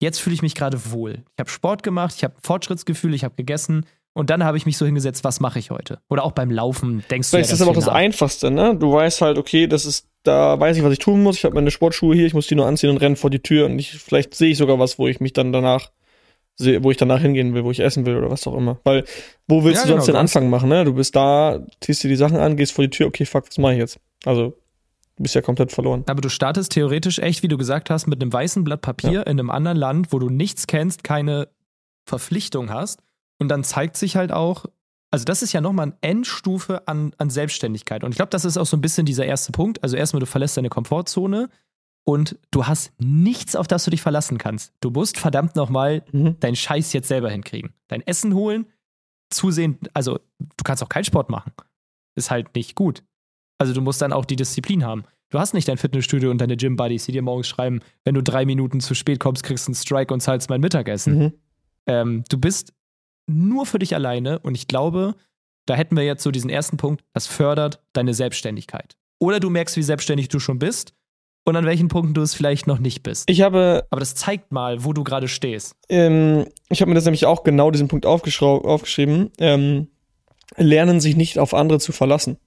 [0.00, 1.24] jetzt fühle ich mich gerade wohl.
[1.34, 3.84] Ich habe Sport gemacht, ich habe Fortschrittsgefühl, ich habe gegessen
[4.18, 6.00] und dann habe ich mich so hingesetzt, was mache ich heute?
[6.08, 8.76] Oder auch beim Laufen denkst Vielleicht du ja, ist das aber auch das Einfachste, ne?
[8.76, 11.36] Du weißt halt, okay, das ist, da weiß ich, was ich tun muss.
[11.36, 13.66] Ich habe meine Sportschuhe hier, ich muss die nur anziehen und rennen vor die Tür
[13.66, 15.90] und ich, vielleicht sehe ich sogar was, wo ich mich dann danach
[16.56, 18.80] sehe, wo ich danach hingehen will, wo ich essen will oder was auch immer.
[18.84, 19.04] Weil,
[19.46, 20.84] wo willst ja, du sonst genau, den Anfang machen, ne?
[20.84, 23.58] Du bist da, ziehst dir die Sachen an, gehst vor die Tür, okay, fuck, was
[23.58, 24.00] mache ich jetzt?
[24.24, 24.54] Also,
[25.18, 26.04] Du bist ja komplett verloren.
[26.06, 29.22] Aber du startest theoretisch echt, wie du gesagt hast, mit einem weißen Blatt Papier ja.
[29.22, 31.48] in einem anderen Land, wo du nichts kennst, keine
[32.06, 33.00] Verpflichtung hast.
[33.38, 34.66] Und dann zeigt sich halt auch,
[35.10, 38.04] also das ist ja nochmal eine Endstufe an, an Selbstständigkeit.
[38.04, 39.82] Und ich glaube, das ist auch so ein bisschen dieser erste Punkt.
[39.82, 41.48] Also erstmal, du verlässt deine Komfortzone
[42.04, 44.72] und du hast nichts, auf das du dich verlassen kannst.
[44.80, 46.38] Du musst verdammt nochmal mhm.
[46.40, 47.72] deinen Scheiß jetzt selber hinkriegen.
[47.88, 48.66] Dein Essen holen,
[49.30, 51.52] zusehen, also du kannst auch keinen Sport machen.
[52.14, 53.02] Ist halt nicht gut.
[53.58, 55.04] Also du musst dann auch die Disziplin haben.
[55.30, 58.46] Du hast nicht dein Fitnessstudio und deine Gym-Buddies, die dir morgens schreiben, wenn du drei
[58.46, 61.18] Minuten zu spät kommst, kriegst du einen Strike und zahlst mein Mittagessen.
[61.18, 61.32] Mhm.
[61.86, 62.72] Ähm, du bist
[63.28, 65.14] nur für dich alleine und ich glaube,
[65.66, 68.96] da hätten wir jetzt so diesen ersten Punkt, das fördert deine Selbstständigkeit.
[69.18, 70.94] Oder du merkst, wie selbstständig du schon bist
[71.44, 73.28] und an welchen Punkten du es vielleicht noch nicht bist.
[73.28, 73.86] Ich habe.
[73.90, 75.74] Aber das zeigt mal, wo du gerade stehst.
[75.88, 79.30] Ähm, ich habe mir das nämlich auch genau diesen Punkt aufgeschrieben.
[79.38, 79.88] Ähm,
[80.56, 82.38] lernen sich nicht auf andere zu verlassen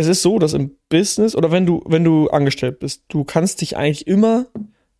[0.00, 3.60] es ist so, dass im Business oder wenn du, wenn du angestellt bist, du kannst
[3.60, 4.46] dich eigentlich immer,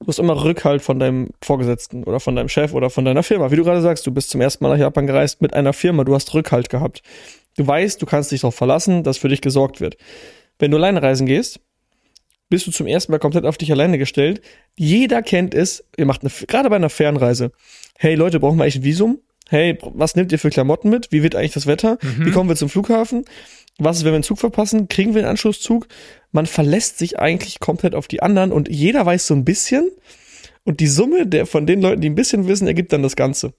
[0.01, 3.51] du hast immer Rückhalt von deinem Vorgesetzten oder von deinem Chef oder von deiner Firma.
[3.51, 6.05] Wie du gerade sagst, du bist zum ersten Mal nach Japan gereist mit einer Firma,
[6.05, 7.03] du hast Rückhalt gehabt.
[7.57, 9.97] Du weißt, du kannst dich darauf verlassen, dass für dich gesorgt wird.
[10.59, 11.61] Wenn du alleine reisen gehst,
[12.49, 14.41] bist du zum ersten Mal komplett auf dich alleine gestellt.
[14.77, 17.53] Jeder kennt es, ihr macht eine, gerade bei einer Fernreise.
[17.99, 19.21] Hey Leute, brauchen wir eigentlich ein Visum?
[19.49, 21.11] Hey, was nehmt ihr für Klamotten mit?
[21.13, 21.99] Wie wird eigentlich das Wetter?
[22.03, 22.27] Mhm.
[22.27, 23.25] Wie kommen wir zum Flughafen?
[23.81, 24.89] Was ist, wenn wir einen Zug verpassen?
[24.89, 25.89] Kriegen wir einen Anschlusszug?
[26.33, 29.91] Man verlässt sich eigentlich komplett auf die anderen und jeder weiß so ein bisschen.
[30.65, 33.55] Und die Summe der, von den Leuten, die ein bisschen wissen, ergibt dann das Ganze.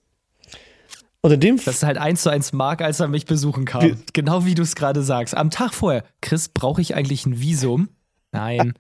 [1.22, 3.82] Und in dem das ist halt eins zu eins Mark, als er mich besuchen kam.
[3.82, 5.36] Wie, genau wie du es gerade sagst.
[5.36, 7.90] Am Tag vorher, Chris, brauche ich eigentlich ein Visum?
[8.32, 8.74] Nein.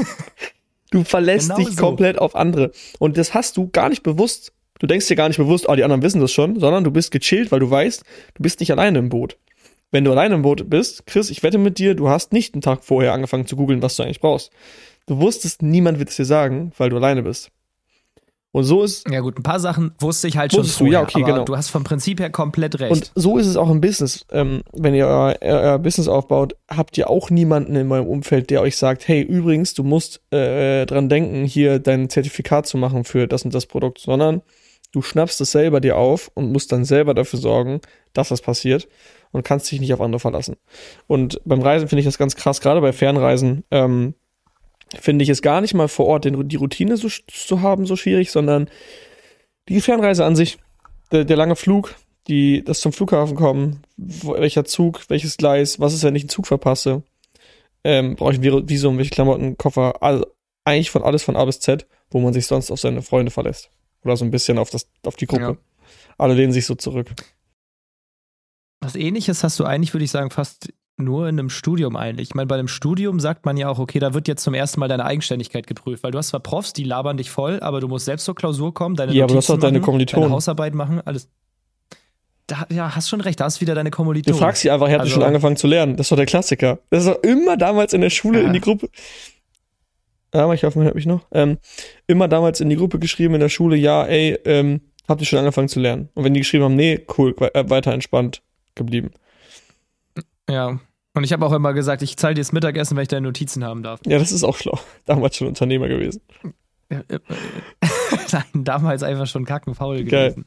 [0.90, 1.82] du verlässt genau dich so.
[1.82, 2.72] komplett auf andere.
[2.98, 4.52] Und das hast du gar nicht bewusst.
[4.80, 7.10] Du denkst dir gar nicht bewusst, oh, die anderen wissen das schon, sondern du bist
[7.10, 8.02] gechillt, weil du weißt,
[8.34, 9.38] du bist nicht alleine im Boot
[9.90, 12.62] wenn du alleine im Boot bist, Chris, ich wette mit dir, du hast nicht einen
[12.62, 14.50] Tag vorher angefangen zu googeln, was du eigentlich brauchst.
[15.06, 17.50] Du wusstest, niemand wird es dir sagen, weil du alleine bist.
[18.50, 19.08] Und so ist.
[19.10, 21.44] Ja, gut, ein paar Sachen wusste ich halt schon vorher, du, ja, okay, genau.
[21.44, 22.92] du hast vom Prinzip her komplett recht.
[22.92, 24.24] Und so ist es auch im Business.
[24.32, 28.62] Ähm, wenn ihr euer, euer, Business aufbaut, habt ihr auch niemanden in eurem Umfeld, der
[28.62, 33.28] euch sagt, hey, übrigens, du musst äh, dran denken, hier dein Zertifikat zu machen für
[33.28, 34.40] das und das Produkt, sondern
[34.92, 37.80] du schnappst es selber dir auf und musst dann selber dafür sorgen,
[38.14, 38.88] dass das passiert
[39.32, 40.56] und kannst dich nicht auf andere verlassen.
[41.06, 44.14] Und beim Reisen finde ich das ganz krass, gerade bei Fernreisen, ähm,
[44.98, 47.96] finde ich es gar nicht mal vor Ort den, die Routine so, zu haben so
[47.96, 48.70] schwierig, sondern
[49.68, 50.58] die Fernreise an sich,
[51.12, 51.94] der, der lange Flug,
[52.26, 56.30] die, das zum Flughafen kommen, wo, welcher Zug, welches Gleis, was ist, wenn ich einen
[56.30, 57.02] Zug verpasse,
[57.84, 60.26] ähm, brauche ich ein Visum, welche Klamotten, Koffer, all,
[60.64, 63.70] eigentlich von alles von A bis Z, wo man sich sonst auf seine Freunde verlässt.
[64.04, 65.58] Oder so ein bisschen auf das, auf die Gruppe.
[66.18, 67.14] alle lehnen sich so zurück.
[68.80, 72.30] Was ähnliches hast du eigentlich, würde ich sagen, fast nur in einem Studium eigentlich.
[72.30, 74.80] Ich meine, bei einem Studium sagt man ja auch, okay, da wird jetzt zum ersten
[74.80, 77.86] Mal deine Eigenständigkeit geprüft, weil du hast zwar Profs, die labern dich voll, aber du
[77.88, 80.22] musst selbst zur Klausur kommen, deine Ja, du Notizen deine machen, Kommilitonen.
[80.24, 81.28] deine Hausarbeit machen, alles.
[82.48, 84.38] Da, ja, hast schon recht, da hast wieder deine Du Kommilitonen.
[84.40, 85.96] fragst sie einfach, habt Also- schon angefangen zu lernen.
[85.96, 86.78] Das ist doch der Klassiker.
[86.90, 88.46] Das ist doch immer damals in der Schule Ja.
[88.46, 88.88] in die Gruppe.
[90.34, 91.26] Ja, ich hoffe, man hört mich noch.
[91.32, 91.58] Ähm,
[92.06, 95.38] immer damals in die Gruppe geschrieben in der Schule, ja, ey, ähm, habt ihr schon
[95.38, 96.08] angefangen zu lernen?
[96.14, 98.42] Und wenn die geschrieben haben, nee, cool, äh, weiter entspannt
[98.78, 99.10] geblieben.
[100.48, 100.78] Ja.
[101.14, 103.64] Und ich habe auch immer gesagt, ich zahle dir das Mittagessen, wenn ich deine Notizen
[103.64, 104.00] haben darf.
[104.06, 104.78] Ja, das ist auch schlau.
[105.04, 106.22] Damals schon Unternehmer gewesen.
[106.88, 107.18] Äh, äh,
[108.32, 110.30] Nein, damals einfach schon kackenfaul Geil.
[110.30, 110.46] gewesen.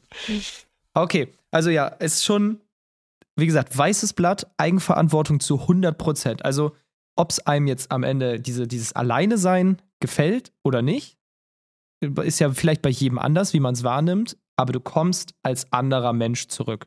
[0.94, 2.60] Okay, also ja, es ist schon,
[3.36, 6.44] wie gesagt, weißes Blatt, Eigenverantwortung zu 100 Prozent.
[6.44, 6.76] Also,
[7.16, 11.16] ob es einem jetzt am Ende diese, dieses Alleine-Sein gefällt oder nicht,
[12.00, 16.12] ist ja vielleicht bei jedem anders, wie man es wahrnimmt, aber du kommst als anderer
[16.12, 16.86] Mensch zurück.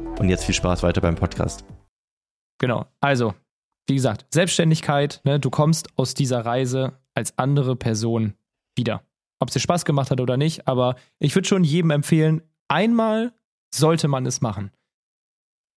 [0.21, 1.65] Und jetzt viel Spaß weiter beim Podcast.
[2.59, 2.85] Genau.
[2.99, 3.33] Also,
[3.87, 8.35] wie gesagt, Selbstständigkeit, ne, du kommst aus dieser Reise als andere Person
[8.75, 9.01] wieder.
[9.39, 13.33] Ob es dir Spaß gemacht hat oder nicht, aber ich würde schon jedem empfehlen, einmal
[13.73, 14.69] sollte man es machen.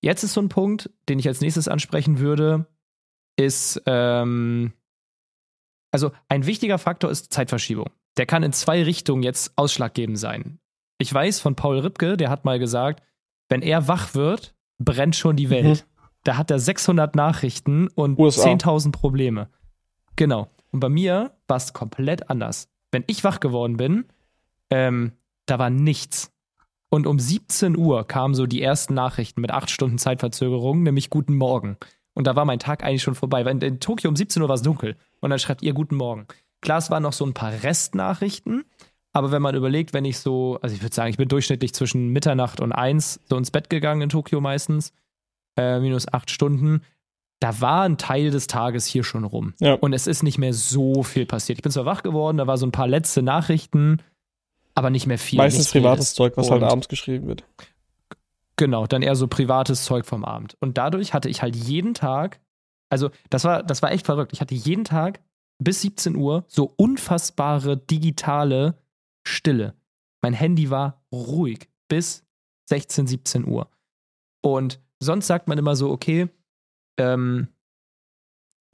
[0.03, 2.67] Jetzt ist so ein Punkt, den ich als nächstes ansprechen würde,
[3.37, 4.75] ist, ähm,
[5.91, 7.89] also ein wichtiger Faktor ist Zeitverschiebung.
[8.19, 10.59] Der kann in zwei Richtungen jetzt ausschlaggebend sein.
[10.99, 13.03] Ich weiß von Paul Ripke, der hat mal gesagt,
[13.55, 15.87] wenn er wach wird, brennt schon die Welt.
[16.25, 18.49] Da hat er 600 Nachrichten und USA.
[18.49, 19.49] 10.000 Probleme.
[20.17, 20.51] Genau.
[20.73, 22.69] Und bei mir war es komplett anders.
[22.91, 24.07] Wenn ich wach geworden bin,
[24.71, 25.13] ähm,
[25.47, 26.33] da war nichts.
[26.89, 31.37] Und um 17 Uhr kamen so die ersten Nachrichten mit acht Stunden Zeitverzögerung, nämlich Guten
[31.37, 31.77] Morgen.
[32.13, 33.45] Und da war mein Tag eigentlich schon vorbei.
[33.45, 34.97] Weil in, in Tokio um 17 Uhr war es dunkel.
[35.21, 36.27] Und dann schreibt ihr Guten Morgen.
[36.61, 38.65] Klar, es waren noch so ein paar Restnachrichten.
[39.17, 42.09] Aber wenn man überlegt, wenn ich so, also ich würde sagen, ich bin durchschnittlich zwischen
[42.09, 44.93] Mitternacht und eins so ins Bett gegangen in Tokio meistens,
[45.57, 46.83] äh, minus acht Stunden,
[47.41, 49.55] da war ein Teil des Tages hier schon rum.
[49.61, 49.75] Ja.
[49.75, 51.59] Und es ist nicht mehr so viel passiert.
[51.59, 53.99] Ich bin zwar wach geworden, da war so ein paar letzte Nachrichten,
[54.75, 55.37] aber nicht mehr viel.
[55.37, 56.15] Meistens privates Wildes.
[56.15, 57.45] Zeug, was halt Und- abends geschrieben wird.
[58.57, 60.57] Genau, dann eher so privates Zeug vom Abend.
[60.61, 62.41] Und dadurch hatte ich halt jeden Tag,
[62.89, 64.33] also das war, das war echt verrückt.
[64.33, 65.21] Ich hatte jeden Tag
[65.59, 68.77] bis 17 Uhr so unfassbare digitale
[69.27, 69.75] Stille.
[70.23, 72.25] Mein Handy war ruhig bis
[72.69, 73.71] 16, 17 Uhr.
[74.43, 76.29] Und sonst sagt man immer so, okay,
[76.99, 77.49] ähm,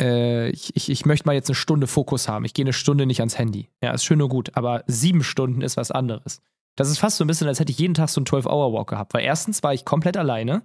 [0.00, 2.44] äh, ich, ich, ich möchte mal jetzt eine Stunde Fokus haben.
[2.44, 3.70] Ich gehe eine Stunde nicht ans Handy.
[3.82, 6.40] Ja, ist schön und gut, aber sieben Stunden ist was anderes.
[6.76, 9.14] Das ist fast so ein bisschen, als hätte ich jeden Tag so einen 12-Hour-Walk gehabt.
[9.14, 10.62] Weil erstens war ich komplett alleine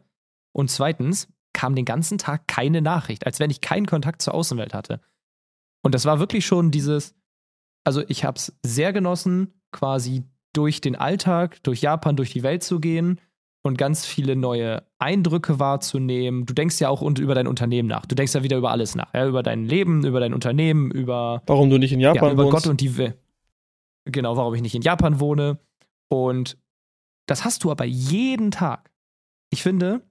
[0.54, 4.74] und zweitens kam den ganzen Tag keine Nachricht, als wenn ich keinen Kontakt zur Außenwelt
[4.74, 5.02] hatte.
[5.84, 7.16] Und das war wirklich schon dieses,
[7.84, 12.64] also ich habe es sehr genossen, quasi durch den Alltag, durch Japan, durch die Welt
[12.64, 13.20] zu gehen
[13.62, 16.46] und ganz viele neue Eindrücke wahrzunehmen.
[16.46, 18.06] Du denkst ja auch und über dein Unternehmen nach.
[18.06, 19.14] Du denkst ja wieder über alles nach.
[19.14, 22.46] Ja, über dein Leben, über dein Unternehmen, über Warum du nicht in Japan ja, über
[22.46, 22.64] wohnst.
[22.64, 23.18] Gott und die Welt.
[24.06, 25.60] Genau, warum ich nicht in Japan wohne.
[26.10, 26.58] Und
[27.28, 28.92] das hast du aber jeden Tag.
[29.50, 30.02] Ich finde,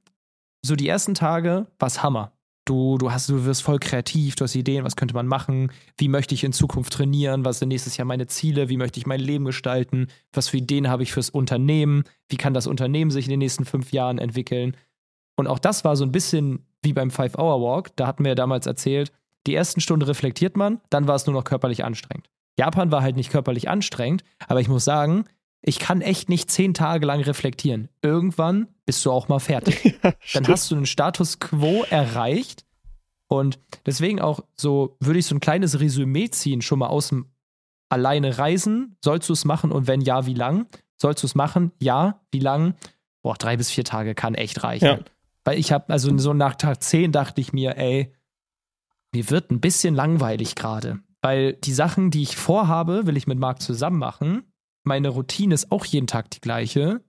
[0.63, 2.33] so die ersten Tage war es Hammer.
[2.67, 6.09] Du, du, hast, du wirst voll kreativ, du hast Ideen, was könnte man machen, wie
[6.09, 9.21] möchte ich in Zukunft trainieren, was sind nächstes Jahr meine Ziele, wie möchte ich mein
[9.21, 13.31] Leben gestalten, was für Ideen habe ich fürs Unternehmen, wie kann das Unternehmen sich in
[13.31, 14.77] den nächsten fünf Jahren entwickeln.
[15.37, 17.97] Und auch das war so ein bisschen wie beim Five-Hour-Walk.
[17.97, 19.13] Da hatten wir ja damals erzählt,
[19.47, 22.31] die ersten Stunden reflektiert man, dann war es nur noch körperlich anstrengend.
[22.59, 25.27] Japan war halt nicht körperlich anstrengend, aber ich muss sagen,
[25.67, 27.89] ich kann echt nicht zehn Tage lang reflektieren.
[28.03, 29.99] Irgendwann bist du auch mal fertig.
[30.05, 32.67] Ja, dann hast du einen Status quo erreicht.
[33.29, 37.31] Und deswegen auch so, würde ich so ein kleines Resümee ziehen, schon mal aus dem
[37.89, 38.97] alleine reisen.
[39.03, 40.67] Sollst du es machen und wenn ja, wie lang?
[40.97, 41.73] Sollst du es machen?
[41.81, 42.75] Ja, wie lang?
[43.23, 44.85] Boah, drei bis vier Tage kann echt reichen.
[44.85, 44.99] Ja.
[45.45, 48.13] Weil ich habe, also so nach Tag zehn dachte ich mir, ey,
[49.15, 51.01] mir wird ein bisschen langweilig gerade.
[51.23, 54.45] Weil die Sachen, die ich vorhabe, will ich mit Marc zusammen machen.
[54.85, 57.01] Meine Routine ist auch jeden Tag die gleiche.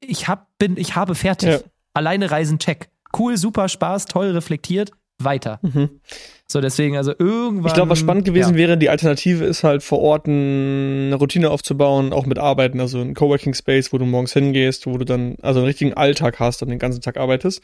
[0.00, 1.48] Ich hab, bin, ich habe fertig.
[1.48, 1.58] Ja.
[1.92, 2.90] Alleine reisen, check.
[3.16, 5.58] Cool, super, Spaß, toll, reflektiert, weiter.
[5.62, 6.00] Mhm.
[6.46, 7.66] So, deswegen, also irgendwann.
[7.66, 8.58] Ich glaube, was spannend gewesen ja.
[8.58, 13.14] wäre, die Alternative ist halt vor Ort eine Routine aufzubauen, auch mit Arbeiten, also ein
[13.14, 16.68] Coworking Space, wo du morgens hingehst, wo du dann, also einen richtigen Alltag hast und
[16.68, 17.62] den ganzen Tag arbeitest.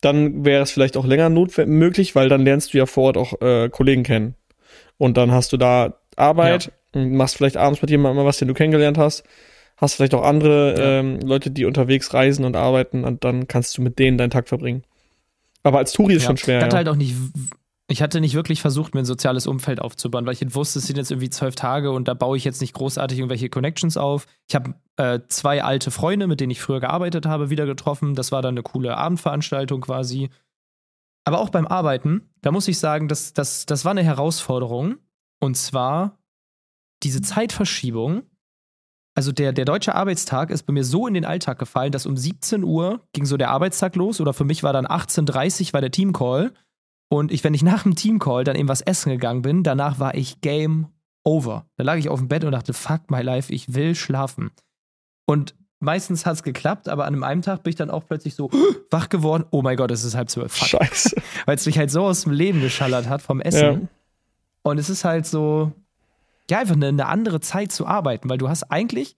[0.00, 3.40] Dann wäre es vielleicht auch länger möglich, weil dann lernst du ja vor Ort auch
[3.40, 4.34] äh, Kollegen kennen.
[4.96, 6.72] Und dann hast du da Arbeit, ja.
[6.94, 9.24] Machst vielleicht abends mit jemandem was, den du kennengelernt hast,
[9.76, 10.84] hast vielleicht auch andere ja.
[11.00, 14.48] ähm, Leute, die unterwegs reisen und arbeiten und dann kannst du mit denen deinen Tag
[14.48, 14.82] verbringen.
[15.62, 16.28] Aber als Touri ist ja.
[16.28, 16.58] schon schwer.
[16.58, 16.78] Ich hatte ja.
[16.78, 17.14] halt auch nicht,
[17.88, 20.96] ich hatte nicht wirklich versucht, mir ein soziales Umfeld aufzubauen, weil ich wusste, es sind
[20.96, 24.26] jetzt irgendwie zwölf Tage und da baue ich jetzt nicht großartig irgendwelche Connections auf.
[24.48, 28.14] Ich habe äh, zwei alte Freunde, mit denen ich früher gearbeitet habe, wieder getroffen.
[28.14, 30.30] Das war dann eine coole Abendveranstaltung quasi.
[31.24, 34.96] Aber auch beim Arbeiten, da muss ich sagen, das, das, das war eine Herausforderung.
[35.40, 36.17] Und zwar
[37.02, 38.22] diese Zeitverschiebung.
[39.14, 42.16] Also der, der deutsche Arbeitstag ist bei mir so in den Alltag gefallen, dass um
[42.16, 45.80] 17 Uhr ging so der Arbeitstag los oder für mich war dann 18.30 Uhr war
[45.80, 46.52] der Teamcall.
[47.10, 50.14] Und ich, wenn ich nach dem Teamcall dann eben was essen gegangen bin, danach war
[50.14, 50.88] ich Game
[51.24, 51.66] over.
[51.76, 54.50] Da lag ich auf dem Bett und dachte, fuck my life, ich will schlafen.
[55.26, 58.50] Und meistens hat es geklappt, aber an einem Tag bin ich dann auch plötzlich so
[58.90, 59.44] wach geworden.
[59.50, 60.52] Oh mein Gott, es ist halb zwölf.
[60.52, 60.68] Fuck.
[60.68, 61.16] Scheiße.
[61.46, 63.80] Weil es mich halt so aus dem Leben geschallert hat vom Essen.
[63.82, 63.88] Ja.
[64.62, 65.72] Und es ist halt so,
[66.50, 69.16] ja, einfach eine, eine andere Zeit zu arbeiten, weil du hast eigentlich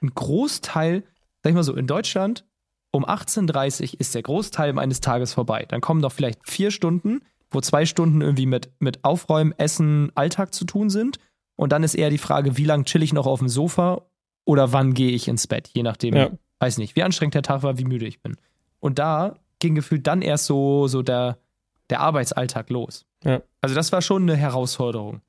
[0.00, 1.04] einen Großteil,
[1.42, 2.44] sag ich mal so, in Deutschland
[2.92, 5.64] um 18.30 Uhr ist der Großteil meines Tages vorbei.
[5.66, 10.54] Dann kommen noch vielleicht vier Stunden, wo zwei Stunden irgendwie mit, mit Aufräumen, Essen, Alltag
[10.54, 11.18] zu tun sind.
[11.56, 14.02] Und dann ist eher die Frage, wie lange chill ich noch auf dem Sofa
[14.44, 16.30] oder wann gehe ich ins Bett, je nachdem, ja.
[16.58, 18.36] weiß nicht, wie anstrengend der Tag war, wie müde ich bin.
[18.80, 21.38] Und da ging gefühlt dann erst so, so der,
[21.88, 23.06] der Arbeitsalltag los.
[23.24, 23.42] Ja.
[23.60, 25.20] Also das war schon eine Herausforderung.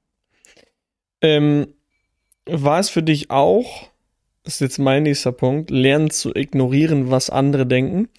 [1.23, 1.73] Ähm,
[2.45, 3.89] war es für dich auch,
[4.43, 8.09] das ist jetzt mein nächster Punkt, lernen zu ignorieren, was andere denken?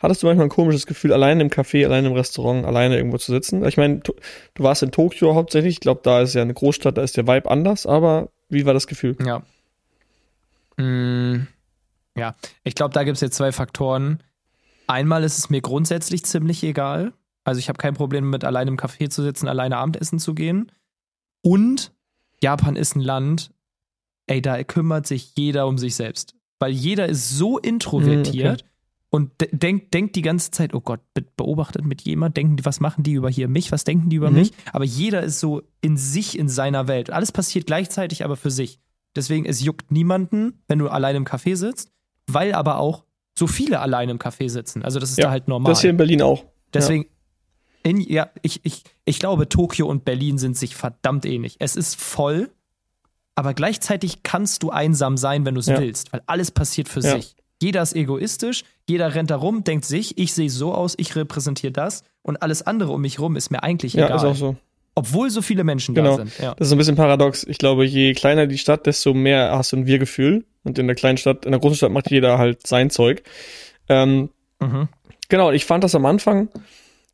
[0.00, 3.32] Hattest du manchmal ein komisches Gefühl, alleine im Café, alleine im Restaurant, alleine irgendwo zu
[3.32, 3.64] sitzen?
[3.64, 4.14] Ich meine, du
[4.58, 7.50] warst in Tokio hauptsächlich, ich glaube, da ist ja eine Großstadt, da ist der Vibe
[7.50, 9.16] anders, aber wie war das Gefühl?
[9.24, 9.42] Ja.
[10.76, 11.46] Mm,
[12.16, 14.22] ja, ich glaube, da gibt es jetzt zwei Faktoren.
[14.86, 17.12] Einmal ist es mir grundsätzlich ziemlich egal.
[17.44, 20.70] Also ich habe kein Problem mit alleine im Café zu sitzen, alleine Abendessen zu gehen.
[21.42, 21.92] Und
[22.42, 23.52] Japan ist ein Land,
[24.26, 26.34] ey, da kümmert sich jeder um sich selbst.
[26.58, 28.70] Weil jeder ist so introvertiert mm, okay.
[29.10, 31.00] und de denkt, denkt die ganze Zeit, oh Gott,
[31.36, 34.30] beobachtet mit jemand, denken die, was machen die über hier mich, was denken die über
[34.30, 34.36] mhm.
[34.36, 34.52] mich?
[34.72, 37.10] Aber jeder ist so in sich, in seiner Welt.
[37.10, 38.78] Alles passiert gleichzeitig, aber für sich.
[39.16, 41.90] Deswegen, es juckt niemanden, wenn du alleine im Café sitzt,
[42.26, 43.04] weil aber auch
[43.38, 44.82] so viele alleine im Café sitzen.
[44.82, 45.72] Also das ist ja, da halt normal.
[45.72, 46.44] Das hier in Berlin auch.
[46.72, 47.08] Deswegen, ja.
[47.82, 51.56] In, ja, ich, ich, ich glaube, Tokio und Berlin sind sich verdammt ähnlich.
[51.58, 52.50] Es ist voll,
[53.34, 55.80] aber gleichzeitig kannst du einsam sein, wenn du es ja.
[55.80, 57.16] willst, weil alles passiert für ja.
[57.16, 57.34] sich.
[57.60, 61.72] Jeder ist egoistisch, jeder rennt da rum, denkt sich, ich sehe so aus, ich repräsentiere
[61.72, 64.10] das und alles andere um mich rum ist mir eigentlich egal.
[64.10, 64.56] Ja, ist auch so.
[64.94, 66.10] Obwohl so viele Menschen genau.
[66.10, 66.38] da sind.
[66.38, 66.54] Ja.
[66.54, 67.44] Das ist ein bisschen paradox.
[67.44, 70.44] Ich glaube, je kleiner die Stadt, desto mehr hast du ein Wir-Gefühl.
[70.64, 73.22] Und in der kleinen Stadt, in der großen Stadt macht jeder halt sein Zeug.
[73.88, 74.28] Ähm,
[74.60, 74.88] mhm.
[75.28, 76.48] Genau, ich fand das am Anfang,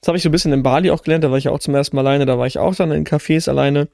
[0.00, 1.74] das habe ich so ein bisschen in Bali auch gelernt, da war ich auch zum
[1.74, 3.88] ersten Mal alleine, da war ich auch dann in Cafés alleine.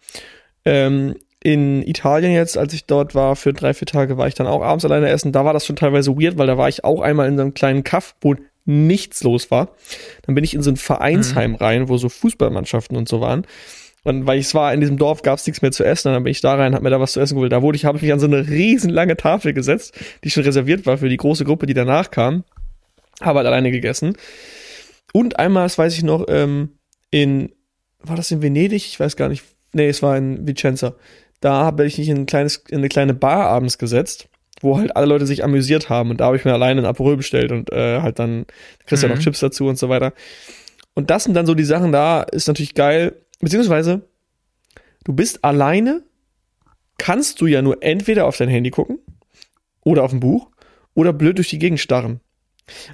[0.64, 1.14] Ähm,
[1.44, 4.62] in Italien jetzt, als ich dort war für drei, vier Tage, war ich dann auch
[4.62, 5.30] abends alleine essen.
[5.30, 7.52] Da war das schon teilweise weird, weil da war ich auch einmal in so einem
[7.52, 9.68] kleinen Kaff, wo nichts los war.
[10.22, 11.56] Dann bin ich in so ein Vereinsheim mhm.
[11.56, 13.46] rein, wo so Fußballmannschaften und so waren.
[14.04, 16.24] Und weil ich war, in diesem Dorf gab es nichts mehr zu essen, und dann
[16.24, 17.52] bin ich da rein, hab mir da was zu essen geholt.
[17.52, 20.86] Da wurde ich, habe ich mich an so eine riesenlange Tafel gesetzt, die schon reserviert
[20.86, 22.44] war für die große Gruppe, die danach kam.
[23.20, 24.16] Habe halt alleine gegessen.
[25.14, 26.78] Und einmal, das weiß ich noch, ähm,
[27.10, 27.52] in,
[28.00, 28.84] war das in Venedig?
[28.86, 29.44] Ich weiß gar nicht.
[29.72, 30.94] Nee, es war in Vicenza
[31.44, 34.28] da habe ich mich in, ein kleines, in eine kleine Bar abends gesetzt,
[34.62, 37.18] wo halt alle Leute sich amüsiert haben und da habe ich mir alleine ein Aperol
[37.18, 38.46] bestellt und äh, halt dann
[38.86, 39.10] kriegst du mhm.
[39.12, 40.14] ja noch Chips dazu und so weiter.
[40.94, 44.08] Und das sind dann so die Sachen da, ist natürlich geil, beziehungsweise
[45.04, 46.02] du bist alleine,
[46.96, 49.00] kannst du ja nur entweder auf dein Handy gucken
[49.84, 50.50] oder auf ein Buch
[50.94, 52.20] oder blöd durch die Gegend starren.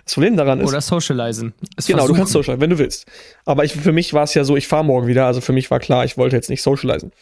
[0.04, 0.68] Das Problem daran ist.
[0.68, 1.54] Oder socializen.
[1.76, 2.14] Es genau, versuchen.
[2.14, 3.06] du kannst socializen, wenn du willst.
[3.44, 5.70] Aber ich, für mich war es ja so, ich fahre morgen wieder, also für mich
[5.70, 7.12] war klar, ich wollte jetzt nicht socializen.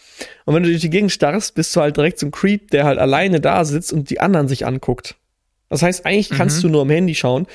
[0.44, 2.84] Und wenn du durch die Gegend starrst, bist du halt direkt so ein Creep, der
[2.84, 5.16] halt alleine da sitzt und die anderen sich anguckt.
[5.68, 6.62] Das heißt, eigentlich kannst mhm.
[6.62, 7.46] du nur am Handy schauen.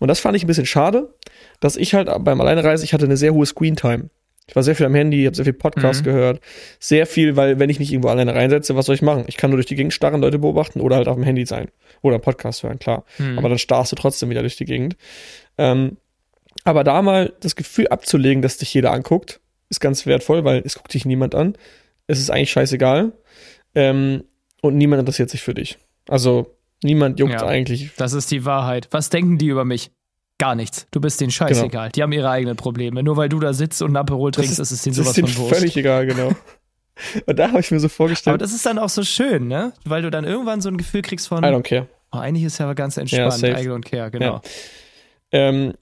[0.00, 1.12] Und das fand ich ein bisschen schade,
[1.60, 4.08] dass ich halt beim Alleinereisen, ich hatte eine sehr hohe Screen-Time.
[4.48, 6.04] Ich war sehr viel am Handy, habe sehr viel Podcast mhm.
[6.04, 6.40] gehört.
[6.80, 9.24] Sehr viel, weil wenn ich mich irgendwo alleine reinsetze, was soll ich machen?
[9.28, 11.68] Ich kann nur durch die Gegend starren, Leute beobachten oder halt auf dem Handy sein.
[12.00, 13.04] Oder Podcast hören, klar.
[13.18, 13.38] Mhm.
[13.38, 14.96] Aber dann starrst du trotzdem wieder durch die Gegend.
[15.58, 15.98] Ähm,
[16.64, 20.76] aber da mal das Gefühl abzulegen, dass dich jeder anguckt, ist ganz wertvoll, weil es
[20.76, 21.54] guckt dich niemand an.
[22.06, 23.12] Es ist eigentlich scheißegal.
[23.74, 24.24] Ähm,
[24.62, 25.78] und niemand interessiert sich für dich.
[26.08, 27.90] Also niemand juckt ja, eigentlich.
[27.96, 28.88] Das ist die Wahrheit.
[28.90, 29.90] Was denken die über mich?
[30.38, 30.86] Gar nichts.
[30.92, 31.68] Du bist denen scheißegal.
[31.68, 31.88] Genau.
[31.88, 33.02] Die haben ihre eigenen Probleme.
[33.02, 35.34] Nur weil du da sitzt und ein Aperol trinkst, ist, ist es denen sowas ist
[35.34, 35.56] von Wurst.
[35.56, 36.30] völlig egal, genau.
[37.26, 38.34] und da habe ich mir so vorgestellt.
[38.34, 39.72] Aber das ist dann auch so schön, ne?
[39.84, 41.42] Weil du dann irgendwann so ein Gefühl kriegst von.
[41.42, 41.88] I don't care.
[42.12, 43.42] Oh, eigentlich ist ja aber ganz entspannt.
[43.42, 44.34] Ja, I don't care, genau.
[44.34, 44.40] Ja.
[45.32, 45.74] Ähm,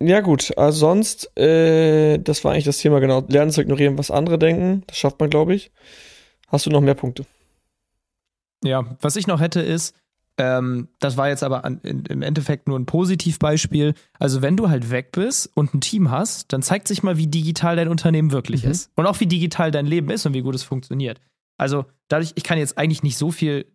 [0.00, 3.24] ja, gut, also sonst, äh, das war eigentlich das Thema, genau.
[3.28, 4.84] Lernen zu ignorieren, was andere denken.
[4.86, 5.72] Das schafft man, glaube ich.
[6.48, 7.24] Hast du noch mehr Punkte?
[8.62, 9.94] Ja, was ich noch hätte ist,
[10.38, 13.94] ähm, das war jetzt aber an, in, im Endeffekt nur ein Positivbeispiel.
[14.18, 17.26] Also, wenn du halt weg bist und ein Team hast, dann zeigt sich mal, wie
[17.26, 18.70] digital dein Unternehmen wirklich mhm.
[18.70, 18.90] ist.
[18.96, 21.20] Und auch wie digital dein Leben ist und wie gut es funktioniert.
[21.56, 23.66] Also, dadurch, ich kann jetzt eigentlich nicht so viel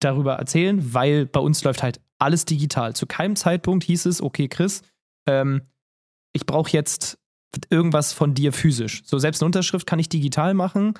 [0.00, 2.94] darüber erzählen, weil bei uns läuft halt alles digital.
[2.94, 4.82] Zu keinem Zeitpunkt hieß es, okay, Chris,
[5.26, 5.62] ähm,
[6.32, 7.18] ich brauche jetzt
[7.70, 9.02] irgendwas von dir physisch.
[9.04, 10.94] So, selbst eine Unterschrift kann ich digital machen.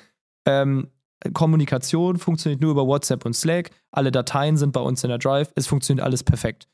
[0.45, 0.89] Ähm,
[1.33, 3.71] Kommunikation funktioniert nur über WhatsApp und Slack.
[3.91, 5.51] Alle Dateien sind bei uns in der Drive.
[5.55, 6.67] Es funktioniert alles perfekt.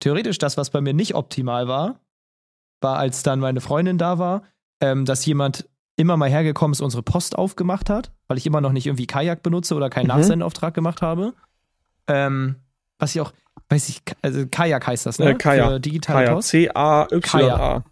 [0.00, 2.00] Theoretisch, das, was bei mir nicht optimal war,
[2.80, 4.42] war, als dann meine Freundin da war,
[4.80, 8.72] ähm, dass jemand immer mal hergekommen ist, unsere Post aufgemacht hat, weil ich immer noch
[8.72, 10.18] nicht irgendwie Kajak benutze oder keinen mhm.
[10.18, 11.34] Nachsendeauftrag gemacht habe.
[12.06, 12.56] Ähm,
[12.98, 13.32] was ich auch,
[13.68, 15.30] weiß ich, also Kajak heißt das, ne?
[15.30, 15.68] Äh, Kajak.
[15.68, 16.42] Für digitale Kajak.
[16.42, 17.84] C-A-Y-A.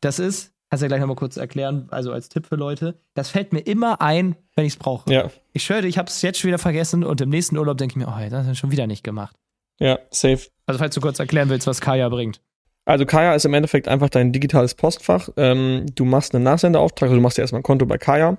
[0.00, 2.94] Das ist Kannst du ja gleich nochmal kurz erklären, also als Tipp für Leute.
[3.14, 5.12] Das fällt mir immer ein, wenn ich es brauche.
[5.12, 5.28] Ja.
[5.52, 7.96] Ich schwöre, ich habe es jetzt schon wieder vergessen und im nächsten Urlaub denke ich
[7.96, 9.34] mir, oh, das hast du schon wieder nicht gemacht.
[9.80, 10.46] Ja, safe.
[10.66, 12.40] Also falls du kurz erklären willst, was Kaya bringt.
[12.84, 15.28] Also Kaya ist im Endeffekt einfach dein digitales Postfach.
[15.36, 18.38] Ähm, du machst einen Nachsendeauftrag, also du machst dir erstmal ein Konto bei Kaya.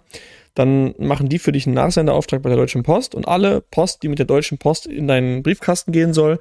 [0.54, 4.10] Dann machen die für dich einen Nachsendeauftrag bei der Deutschen Post und alle Post, die
[4.10, 6.40] mit der Deutschen Post in deinen Briefkasten gehen soll,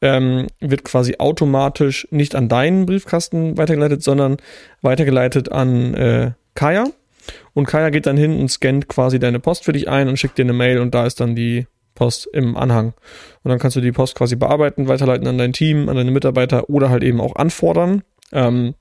[0.00, 4.36] ähm, wird quasi automatisch nicht an deinen Briefkasten weitergeleitet, sondern
[4.80, 6.86] weitergeleitet an äh, Kaya.
[7.52, 10.38] Und Kaya geht dann hin und scannt quasi deine Post für dich ein und schickt
[10.38, 11.66] dir eine Mail und da ist dann die
[11.98, 12.94] Post im Anhang.
[13.42, 16.70] Und dann kannst du die Post quasi bearbeiten, weiterleiten an dein Team, an deine Mitarbeiter
[16.70, 18.02] oder halt eben auch anfordern.
[18.32, 18.74] Ähm,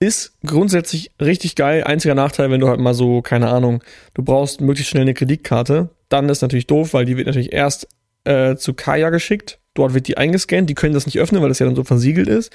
[0.00, 1.84] ist grundsätzlich richtig geil.
[1.84, 3.82] Einziger Nachteil, wenn du halt mal so, keine Ahnung,
[4.14, 7.88] du brauchst möglichst schnell eine Kreditkarte, dann ist natürlich doof, weil die wird natürlich erst
[8.24, 9.58] äh, zu Kaya geschickt.
[9.74, 10.70] Dort wird die eingescannt.
[10.70, 12.52] Die können das nicht öffnen, weil das ja dann so versiegelt ist.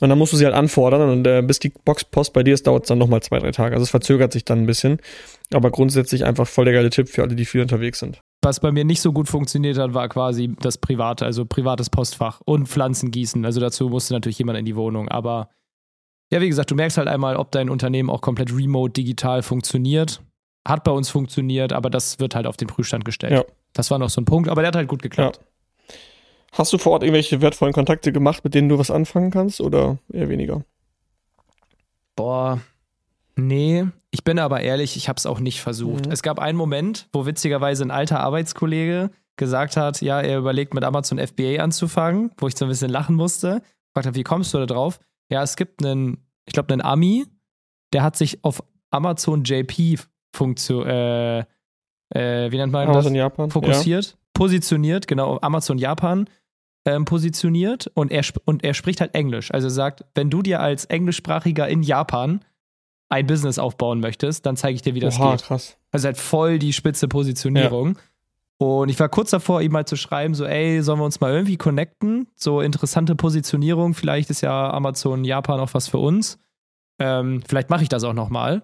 [0.00, 2.66] Und dann musst du sie halt anfordern und äh, bis die Boxpost bei dir ist,
[2.66, 3.74] dauert es dann nochmal zwei, drei Tage.
[3.74, 4.98] Also es verzögert sich dann ein bisschen.
[5.54, 8.20] Aber grundsätzlich einfach voll der geile Tipp für alle, die viel unterwegs sind.
[8.42, 12.42] Was bei mir nicht so gut funktioniert hat, war quasi das private, also privates Postfach
[12.44, 13.44] und Pflanzen gießen.
[13.46, 15.08] Also dazu musste natürlich jemand in die Wohnung.
[15.08, 15.48] Aber
[16.30, 20.22] ja, wie gesagt, du merkst halt einmal, ob dein Unternehmen auch komplett remote digital funktioniert.
[20.66, 23.32] Hat bei uns funktioniert, aber das wird halt auf den Prüfstand gestellt.
[23.32, 23.44] Ja.
[23.72, 25.40] Das war noch so ein Punkt, aber der hat halt gut geklappt.
[25.40, 25.94] Ja.
[26.52, 29.98] Hast du vor Ort irgendwelche wertvollen Kontakte gemacht, mit denen du was anfangen kannst oder
[30.10, 30.64] eher weniger?
[32.16, 32.60] Boah,
[33.36, 33.84] nee.
[34.10, 36.06] Ich bin aber ehrlich, ich habe es auch nicht versucht.
[36.06, 36.12] Mhm.
[36.12, 40.82] Es gab einen Moment, wo witzigerweise ein alter Arbeitskollege gesagt hat, ja, er überlegt mit
[40.82, 43.60] Amazon FBA anzufangen, wo ich so ein bisschen lachen musste.
[43.92, 44.98] Fragt habe, wie kommst du da drauf?
[45.30, 47.26] Ja, es gibt einen, ich glaube, einen Ami,
[47.92, 49.98] der hat sich auf Amazon JP
[50.34, 51.40] Funktion, äh,
[52.10, 53.18] äh, wie nennt man Amazon das?
[53.18, 53.50] Japan.
[53.50, 54.18] Fokussiert, ja.
[54.34, 56.28] positioniert, genau, auf Amazon Japan
[56.86, 59.52] ähm, positioniert und er, und er spricht halt Englisch.
[59.52, 62.44] Also er sagt, wenn du dir als Englischsprachiger in Japan
[63.08, 65.44] ein Business aufbauen möchtest, dann zeige ich dir, wie das Oha, geht.
[65.44, 65.76] krass.
[65.90, 67.94] Also halt voll die spitze Positionierung.
[67.94, 68.00] Ja.
[68.58, 71.32] Und ich war kurz davor, ihm mal zu schreiben, so, ey, sollen wir uns mal
[71.32, 72.28] irgendwie connecten?
[72.36, 76.38] So interessante Positionierung, vielleicht ist ja Amazon Japan auch was für uns.
[76.98, 78.62] Ähm, vielleicht mache ich das auch nochmal.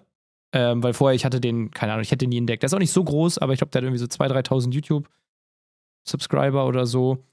[0.51, 2.63] Ähm, weil vorher, ich hatte den, keine Ahnung, ich hätte ihn nie entdeckt.
[2.63, 4.73] Der ist auch nicht so groß, aber ich glaube, der hat irgendwie so 2.000, 3.000
[4.73, 7.23] YouTube-Subscriber oder so.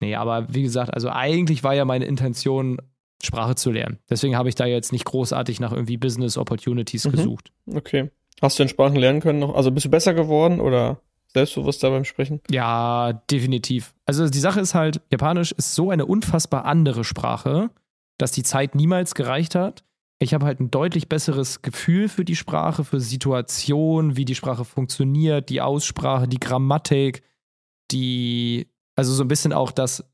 [0.00, 2.78] Nee, aber wie gesagt, also eigentlich war ja meine Intention,
[3.22, 3.98] Sprache zu lernen.
[4.10, 7.12] Deswegen habe ich da jetzt nicht großartig nach irgendwie Business Opportunities mhm.
[7.12, 7.52] gesucht.
[7.74, 8.10] Okay.
[8.42, 9.54] Hast du in Sprachen lernen können noch?
[9.54, 11.00] Also bist du besser geworden oder?
[11.32, 12.40] Selbstbewusster beim Sprechen?
[12.50, 13.94] Ja, definitiv.
[14.06, 17.70] Also die Sache ist halt, Japanisch ist so eine unfassbar andere Sprache,
[18.18, 19.84] dass die Zeit niemals gereicht hat.
[20.18, 24.64] Ich habe halt ein deutlich besseres Gefühl für die Sprache, für Situationen, wie die Sprache
[24.64, 27.22] funktioniert, die Aussprache, die Grammatik,
[27.90, 28.68] die
[28.98, 30.04] Also so ein bisschen auch das,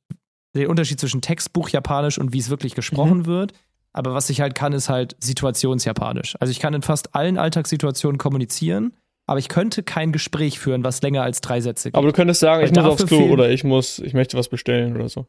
[0.56, 3.26] der Unterschied zwischen Textbuch Japanisch und wie es wirklich gesprochen Mhm.
[3.26, 3.52] wird.
[3.92, 6.34] Aber was ich halt kann, ist halt Situationsjapanisch.
[6.40, 8.92] Also ich kann in fast allen Alltagssituationen kommunizieren,
[9.26, 11.94] aber ich könnte kein Gespräch führen, was länger als drei Sätze geht.
[11.96, 14.36] Aber du könntest sagen, Weil ich muss aufs dafür Klo oder ich muss, ich möchte
[14.36, 15.26] was bestellen oder so.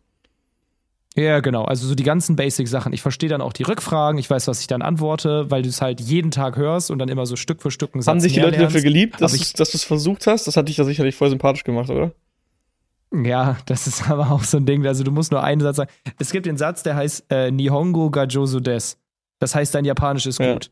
[1.16, 1.64] Ja, genau.
[1.66, 2.92] Also so die ganzen Basic-Sachen.
[2.92, 5.80] Ich verstehe dann auch die Rückfragen, ich weiß, was ich dann antworte, weil du es
[5.80, 8.34] halt jeden Tag hörst und dann immer so Stück für Stück einen Satz Haben sich
[8.34, 8.84] die Leute dafür lernst.
[8.84, 9.32] geliebt, dass
[9.72, 10.48] du es versucht hast?
[10.48, 12.14] Das hat dich ja sicherlich voll sympathisch gemacht, oder?
[13.14, 14.86] Ja, das ist aber auch so ein Ding.
[14.88, 15.92] Also du musst nur einen Satz sagen.
[16.18, 18.98] Es gibt den Satz, der heißt äh, Nihongo ga Josu des.
[19.38, 20.54] Das heißt, dein Japanisch ist Ja.
[20.54, 20.72] gut.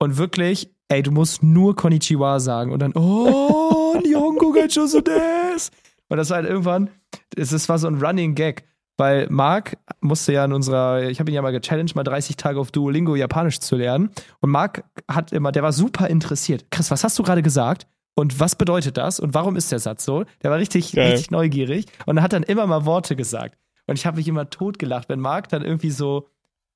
[0.00, 5.70] Und wirklich, ey, du musst nur Konnichiwa sagen und dann, oh, Nihongo ga Josu des.
[6.08, 6.90] Und das war halt irgendwann,
[7.36, 8.64] es ist- war so ein Running Gag.
[8.96, 12.60] Weil Marc musste ja in unserer, ich habe ihn ja mal gechallenged, mal 30 Tage
[12.60, 14.10] auf Duolingo Japanisch zu lernen.
[14.40, 16.66] Und Marc hat immer, der war super interessiert.
[16.70, 17.86] Chris, was hast du gerade gesagt?
[18.14, 19.18] Und was bedeutet das?
[19.18, 20.24] Und warum ist der Satz so?
[20.42, 21.12] Der war richtig, Geil.
[21.12, 23.56] richtig neugierig und er hat dann immer mal Worte gesagt.
[23.86, 26.28] Und ich habe mich immer totgelacht, wenn Marc dann irgendwie so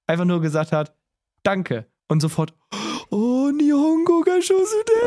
[0.07, 0.95] einfach nur gesagt hat,
[1.43, 1.85] danke.
[2.09, 2.77] Und sofort, oh,
[3.75, 4.33] Nihongo ga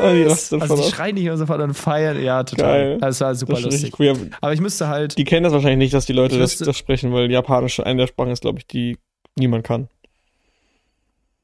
[0.02, 0.90] Ah, die rasten Also die aus.
[0.92, 2.22] schreien nicht immer sofort und feiern.
[2.22, 2.68] Ja, total.
[2.68, 2.98] Geil.
[3.00, 3.94] Das war super Das lustig.
[4.00, 4.06] cool.
[4.08, 6.78] Ja, Aber ich müsste halt, Die kennen das wahrscheinlich nicht, dass die Leute das, das
[6.78, 8.98] sprechen, weil Japanisch eine der Sprachen ist, glaube ich, die
[9.36, 9.88] niemand kann.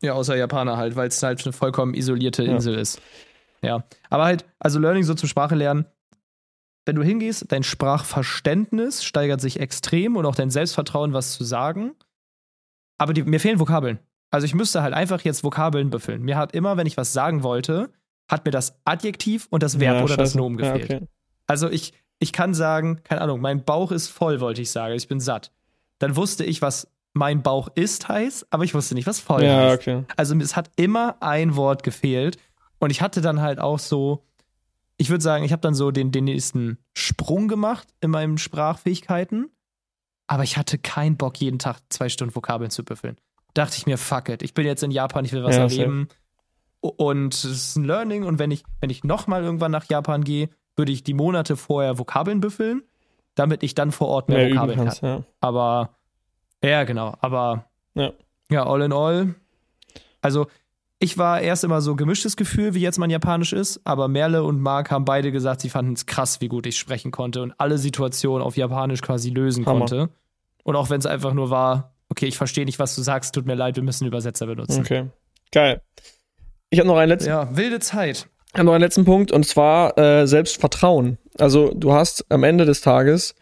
[0.01, 2.51] Ja, außer Japaner halt, weil es halt eine vollkommen isolierte Ja.
[2.53, 3.01] Insel ist.
[3.61, 3.84] Ja.
[4.09, 5.86] Aber halt, also Learning so zum Sprache lernen,
[6.86, 11.93] wenn du hingehst, dein Sprachverständnis steigert sich extrem und auch dein Selbstvertrauen, was zu sagen.
[12.97, 13.99] Aber die, mir fehlen Vokabeln.
[14.34, 16.23] Also ich müsste halt einfach jetzt Vokabeln büffeln.
[16.23, 17.91] Mir hat immer, wenn ich was sagen wollte,
[18.27, 20.38] hat mir das Adjektiv und das Verb Ja, oder das scheiße.
[20.39, 20.89] Nomen gefehlt.
[20.89, 21.07] Ja, okay.
[21.45, 24.95] Also ich, ich kann sagen, keine Ahnung, mein Bauch ist voll, wollte ich sagen.
[24.95, 25.51] Ich bin satt.
[25.99, 29.69] Dann wusste ich, was mein Bauch ist heißt, aber ich wusste nicht, was voll ja,
[29.69, 29.81] heißt.
[29.81, 30.03] okay.
[30.17, 32.38] Also es hat immer ein Wort gefehlt.
[32.79, 34.25] Und ich hatte dann halt auch so,
[34.97, 39.51] ich würde sagen, ich habe dann so den, den nächsten Sprung gemacht in meinen Sprachfähigkeiten.
[40.25, 43.17] Aber ich hatte keinen Bock, jeden Tag zwei Stunden Vokabeln zu büffeln.
[43.54, 44.41] Dachte ich mir, fuck it.
[44.41, 46.08] Ich bin jetzt in Japan, ich will was Ja, erleben.
[46.82, 48.24] Und es ist ein Learning.
[48.24, 51.97] Und wenn ich, wenn ich nochmal irgendwann nach Japan gehe, würde ich die Monate vorher
[51.99, 52.82] Vokabeln büffeln,
[53.36, 55.10] damit ich dann vor Ort mehr, Mehr Vokabeln kannst, kann.
[55.20, 55.24] ja.
[55.39, 55.95] Aber,
[56.64, 57.16] ja, genau.
[57.22, 58.12] Aber, Ja.
[58.49, 59.36] ja, all in all.
[60.22, 60.47] Also,
[60.99, 64.62] ich war erst immer so gemischtes Gefühl, wie jetzt mein Japanisch ist, aber Merle und
[64.62, 67.78] Marc haben beide gesagt, sie fanden es krass, wie gut ich sprechen konnte und alle
[67.78, 69.80] Situationen auf Japanisch quasi lösen Hammer.
[69.80, 70.10] konnte.
[70.64, 73.47] Und auch wenn es einfach nur war, okay, ich verstehe nicht, was du sagst, tut
[73.47, 74.82] mir leid, wir müssen Übersetzer benutzen.
[74.82, 75.07] Okay.
[75.51, 75.82] Geil.
[76.70, 78.28] Ich habe noch einen letzten, Ja, wilde Zeit.
[78.53, 81.18] ich hab noch einen letzten Punkt und zwar äh, Selbstvertrauen.
[81.39, 83.34] Also du hast am Ende des Tages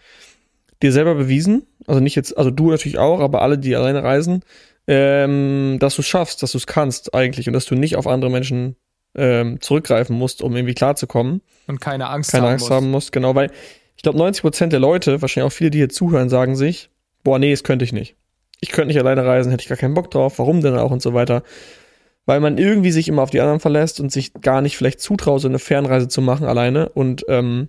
[0.82, 4.42] dir selber bewiesen, also nicht jetzt, also du natürlich auch, aber alle, die alleine reisen,
[4.88, 8.08] ähm, dass du es schaffst, dass du es kannst eigentlich und dass du nicht auf
[8.08, 8.78] andere Menschen
[9.16, 11.42] ähm, zurückgreifen musst, um irgendwie klarzukommen.
[11.68, 12.72] Und keine Angst keine haben Angst musst.
[12.72, 13.52] haben musst, genau, weil
[13.98, 16.90] ich glaube 90% der Leute, wahrscheinlich auch viele, die hier zuhören, sagen sich,
[17.24, 18.16] boah, nee, das könnte ich nicht.
[18.62, 21.02] Ich könnte nicht alleine reisen, hätte ich gar keinen Bock drauf, warum denn auch und
[21.02, 21.44] so weiter.
[22.26, 25.42] Weil man irgendwie sich immer auf die anderen verlässt und sich gar nicht vielleicht zutraut,
[25.42, 26.88] so eine Fernreise zu machen alleine.
[26.90, 27.68] Und ähm,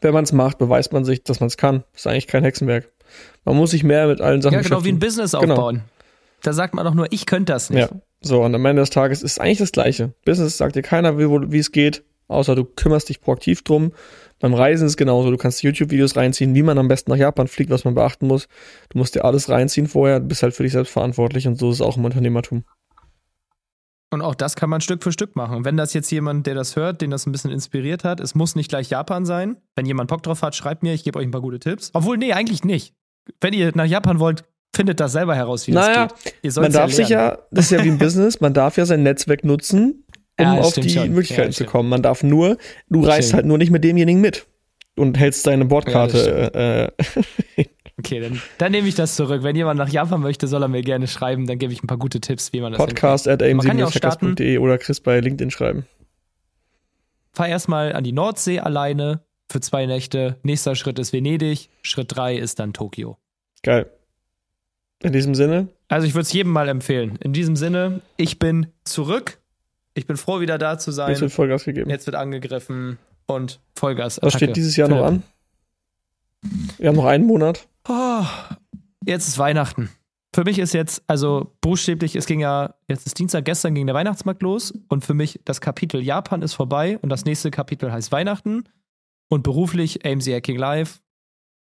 [0.00, 1.84] wenn man es macht, beweist man sich, dass man es kann.
[1.92, 2.90] Das ist eigentlich kein Hexenwerk.
[3.44, 4.98] Man muss sich mehr mit allen Sachen Ja, genau wie ein.
[4.98, 5.52] Business Genau.
[5.52, 5.82] aufbauen.
[6.42, 7.90] Da sagt man doch nur, ich könnte das nicht.
[7.90, 10.12] Ja, so, und am Ende des Tages ist eigentlich das Gleiche.
[10.24, 13.92] Business sagt dir keiner, wie, wie es geht, außer du kümmerst dich proaktiv drum.
[14.38, 15.30] Beim Reisen ist es genauso.
[15.30, 18.48] Du kannst YouTube-Videos reinziehen, wie man am besten nach Japan fliegt, was man beachten muss.
[18.90, 21.70] Du musst dir alles reinziehen vorher, du bist halt für dich selbst verantwortlich und so
[21.70, 22.64] ist es auch im Unternehmertum.
[24.10, 25.64] Und auch das kann man Stück für Stück machen.
[25.64, 28.54] Wenn das jetzt jemand, der das hört, den das ein bisschen inspiriert hat, es muss
[28.54, 29.56] nicht gleich Japan sein.
[29.74, 31.90] Wenn jemand Bock drauf hat, schreibt mir, ich gebe euch ein paar gute Tipps.
[31.92, 32.94] Obwohl, nee, eigentlich nicht.
[33.40, 36.34] Wenn ihr nach Japan wollt, findet das selber heraus, wie Naja, das geht.
[36.42, 37.36] Ihr Man darf sich lernen.
[37.36, 40.04] ja, das ist ja wie im Business, man darf ja sein Netzwerk nutzen,
[40.38, 41.08] um Ja, auf die schon.
[41.10, 41.88] Möglichkeiten Ja, zu kommen.
[41.88, 42.58] Man darf nur,
[42.88, 43.34] du reist Stimmt.
[43.34, 44.46] halt nur nicht mit demjenigen mit
[44.96, 46.92] und hältst deine Bordkarte.
[47.56, 47.64] äh,
[47.98, 49.42] Okay, dann, dann nehme ich das zurück.
[49.42, 51.46] Wenn jemand nach Japan möchte, soll er mir gerne schreiben.
[51.46, 54.76] Dann gebe ich ein paar gute Tipps, wie man das Podcast at ja am7-hackers.de oder
[54.76, 55.86] Chris bei LinkedIn schreiben.
[57.32, 59.20] Fahr erstmal an die Nordsee alleine
[59.50, 60.36] für zwei Nächte.
[60.42, 61.70] Nächster Schritt ist Venedig.
[61.80, 63.16] Schritt drei ist dann Tokio.
[63.62, 63.90] Geil.
[65.02, 67.18] In diesem Sinne, Also ich würde es jedem mal empfehlen.
[67.22, 69.38] In diesem Sinne, ich bin zurück.
[69.96, 71.10] Ich bin froh, wieder da zu sein.
[71.10, 71.88] jetzt wird Vollgas gegeben.
[71.88, 74.20] Jetzt wird angegriffen und Vollgas.
[74.22, 75.22] Was steht dieses Jahr noch an?
[76.78, 77.66] Wir haben noch einen Monat.
[77.88, 78.24] Oh,
[79.04, 79.88] jetzt ist Weihnachten.
[80.34, 83.94] Für mich ist jetzt, also buchstäblich, es ging ja, jetzt ist Dienstag, gestern ging der
[83.94, 88.12] Weihnachtsmarkt los und für mich das Kapitel Japan ist vorbei und das nächste Kapitel heißt
[88.12, 88.64] Weihnachten
[89.28, 91.00] und beruflich AMC Hacking Live,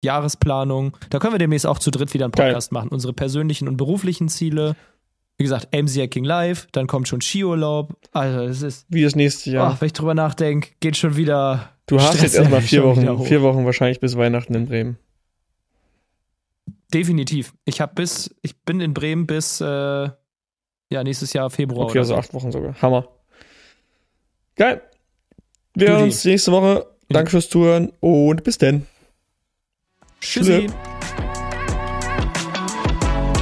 [0.02, 0.96] Jahresplanung.
[1.10, 2.48] Da können wir demnächst auch zu dritt wieder einen Geil.
[2.48, 2.88] Podcast machen.
[2.88, 4.74] Unsere persönlichen und beruflichen Ziele.
[5.36, 7.96] Wie gesagt, AMC Hacking Live, dann kommt schon Skiurlaub.
[8.12, 9.72] Also, es ist, Wie das nächste Jahr.
[9.72, 11.70] oh, wenn ich drüber nachdenke, geht schon wieder.
[11.86, 14.98] du hast Stress jetzt erstmal vier Wochen, vier Wochen wahrscheinlich bis Weihnachten in Bremen.
[16.92, 17.52] definitiv.
[17.64, 21.86] Ich habe bis, ich bin in Bremen bis äh, ja, nächstes Jahr Februar.
[21.86, 22.80] Okay, also acht Wochen sogar.
[22.80, 23.08] Hammer.
[24.56, 24.80] Geil.
[25.74, 26.86] Wir hören uns nächste Woche.
[27.08, 28.86] Danke fürs Zuhören und bis dann.
[30.20, 30.68] Tschüssi.